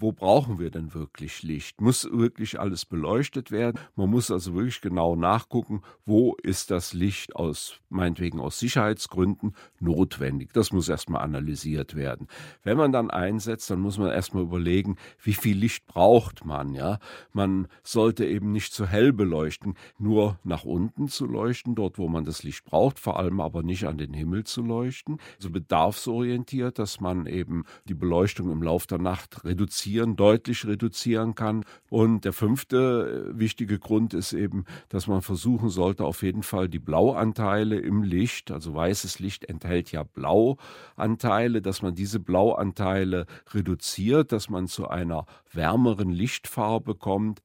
wo 0.00 0.12
brauchen 0.12 0.58
wir 0.58 0.70
denn 0.70 0.94
wirklich 0.94 1.42
Licht? 1.42 1.80
Muss 1.80 2.08
wirklich 2.10 2.58
alles 2.58 2.86
beleuchtet 2.86 3.50
werden? 3.50 3.78
Man 3.96 4.08
muss 4.08 4.30
also 4.30 4.54
wirklich 4.54 4.80
genau 4.80 5.14
nachgucken, 5.14 5.82
wo 6.06 6.34
ist 6.42 6.70
das 6.70 6.94
Licht 6.94 7.36
aus, 7.36 7.78
meinetwegen 7.90 8.40
aus 8.40 8.58
Sicherheitsgründen, 8.58 9.54
notwendig. 9.78 10.52
Das 10.54 10.72
muss 10.72 10.88
erstmal 10.88 11.22
analysiert 11.22 11.94
werden. 11.96 12.28
Wenn 12.62 12.78
man 12.78 12.92
dann 12.92 13.10
einsetzt, 13.10 13.70
dann 13.70 13.80
muss 13.80 13.98
man 13.98 14.10
erstmal 14.10 14.42
überlegen, 14.42 14.96
wie 15.22 15.34
viel 15.34 15.56
Licht 15.56 15.86
braucht 15.86 16.46
man, 16.46 16.72
ja? 16.72 16.98
Man 17.32 17.68
sollte 17.82 18.24
eben 18.24 18.52
nicht 18.52 18.72
zu 18.72 18.86
hell 18.86 19.12
beleuchten, 19.12 19.74
nur 19.98 20.38
nach 20.44 20.64
unten 20.64 21.08
zu 21.08 21.26
leuchten, 21.26 21.74
dort 21.74 21.98
wo 21.98 22.08
man 22.08 22.24
das 22.24 22.42
Licht 22.42 22.64
braucht, 22.64 22.98
vor 22.98 23.18
allem 23.18 23.40
aber 23.40 23.62
nicht 23.62 23.84
an 23.84 23.98
den 23.98 24.14
Himmel 24.14 24.44
zu 24.44 24.62
leuchten. 24.62 25.18
Also 25.36 25.50
bedarfsorientiert, 25.50 26.78
dass 26.78 27.00
man 27.00 27.26
eben 27.26 27.64
die 27.84 27.94
Beleuchtung 27.94 28.50
im 28.50 28.62
Laufe 28.62 28.86
der 28.86 28.98
Nacht 28.98 29.44
reduziert 29.44 29.89
reduzieren, 29.90 30.16
deutlich 30.16 30.66
reduzieren 30.66 31.34
kann. 31.34 31.64
Und 31.88 32.24
der 32.24 32.32
fünfte 32.32 33.32
äh, 33.34 33.38
wichtige 33.38 33.78
Grund 33.78 34.14
ist 34.14 34.32
eben, 34.32 34.64
dass 34.88 35.06
man 35.06 35.22
versuchen 35.22 35.68
sollte, 35.68 36.04
auf 36.04 36.22
jeden 36.22 36.42
Fall 36.42 36.68
die 36.68 36.78
Blauanteile 36.78 37.78
im 37.78 38.02
Licht, 38.02 38.50
also 38.50 38.74
weißes 38.74 39.18
Licht 39.18 39.44
enthält 39.44 39.92
ja 39.92 40.02
Blauanteile, 40.02 41.62
dass 41.62 41.82
man 41.82 41.94
diese 41.94 42.20
Blauanteile 42.20 43.26
reduziert, 43.52 44.32
dass 44.32 44.48
man 44.48 44.68
zu 44.68 44.88
einer 44.88 45.26
wärmeren 45.52 46.10
Lichtfarbe 46.10 46.94
kommt. 46.94 47.40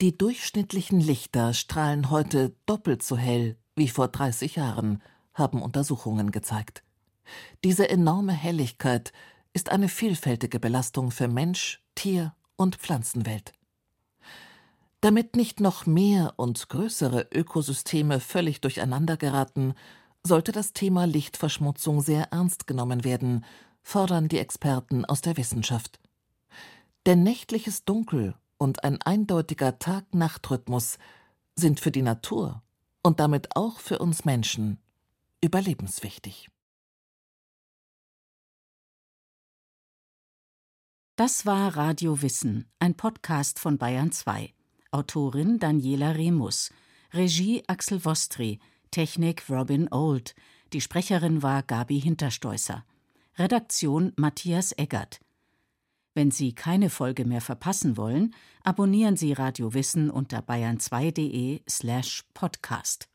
Die 0.00 0.16
durchschnittlichen 0.16 1.00
Lichter 1.00 1.52
strahlen 1.52 2.10
heute 2.10 2.54
doppelt 2.66 3.02
so 3.02 3.16
hell 3.16 3.56
wie 3.74 3.88
vor 3.88 4.08
30 4.08 4.56
Jahren, 4.56 5.02
haben 5.34 5.62
Untersuchungen 5.62 6.30
gezeigt. 6.30 6.82
Diese 7.64 7.88
enorme 7.88 8.32
Helligkeit 8.32 9.12
ist 9.52 9.70
eine 9.70 9.88
vielfältige 9.88 10.58
Belastung 10.58 11.10
für 11.10 11.28
Mensch, 11.28 11.82
Tier 11.94 12.34
und 12.56 12.76
Pflanzenwelt. 12.76 13.52
Damit 15.00 15.34
nicht 15.36 15.60
noch 15.60 15.84
mehr 15.84 16.34
und 16.36 16.68
größere 16.68 17.28
Ökosysteme 17.32 18.20
völlig 18.20 18.60
durcheinander 18.60 19.16
geraten, 19.16 19.74
sollte 20.22 20.52
das 20.52 20.72
Thema 20.72 21.06
Lichtverschmutzung 21.06 22.00
sehr 22.00 22.32
ernst 22.32 22.66
genommen 22.66 23.02
werden, 23.02 23.44
fordern 23.82 24.28
die 24.28 24.38
Experten 24.38 25.04
aus 25.04 25.20
der 25.20 25.36
Wissenschaft. 25.36 25.98
Denn 27.04 27.24
nächtliches 27.24 27.84
Dunkel 27.84 28.36
und 28.58 28.84
ein 28.84 29.02
eindeutiger 29.02 29.80
Tag-Nacht-Rhythmus 29.80 30.98
sind 31.56 31.80
für 31.80 31.90
die 31.90 32.02
Natur 32.02 32.62
und 33.02 33.18
damit 33.18 33.56
auch 33.56 33.80
für 33.80 33.98
uns 33.98 34.24
Menschen 34.24 34.78
überlebenswichtig. 35.40 36.48
Das 41.22 41.46
war 41.46 41.76
Radio 41.76 42.20
Wissen, 42.20 42.66
ein 42.80 42.96
Podcast 42.96 43.60
von 43.60 43.78
Bayern 43.78 44.10
2. 44.10 44.52
Autorin 44.90 45.60
Daniela 45.60 46.16
Remus, 46.16 46.72
Regie 47.12 47.62
Axel 47.68 48.04
Vostri, 48.04 48.58
Technik 48.90 49.48
Robin 49.48 49.86
Old, 49.92 50.34
die 50.72 50.80
Sprecherin 50.80 51.40
war 51.40 51.62
Gabi 51.62 52.00
Hinterstoßer, 52.00 52.84
Redaktion 53.38 54.12
Matthias 54.16 54.72
Eggert. 54.76 55.20
Wenn 56.12 56.32
Sie 56.32 56.56
keine 56.56 56.90
Folge 56.90 57.24
mehr 57.24 57.40
verpassen 57.40 57.96
wollen, 57.96 58.34
abonnieren 58.64 59.16
Sie 59.16 59.32
Radio 59.32 59.74
Wissen 59.74 60.10
unter 60.10 60.40
bayern2.de 60.40 61.60
slash 61.70 62.24
podcast. 62.34 63.11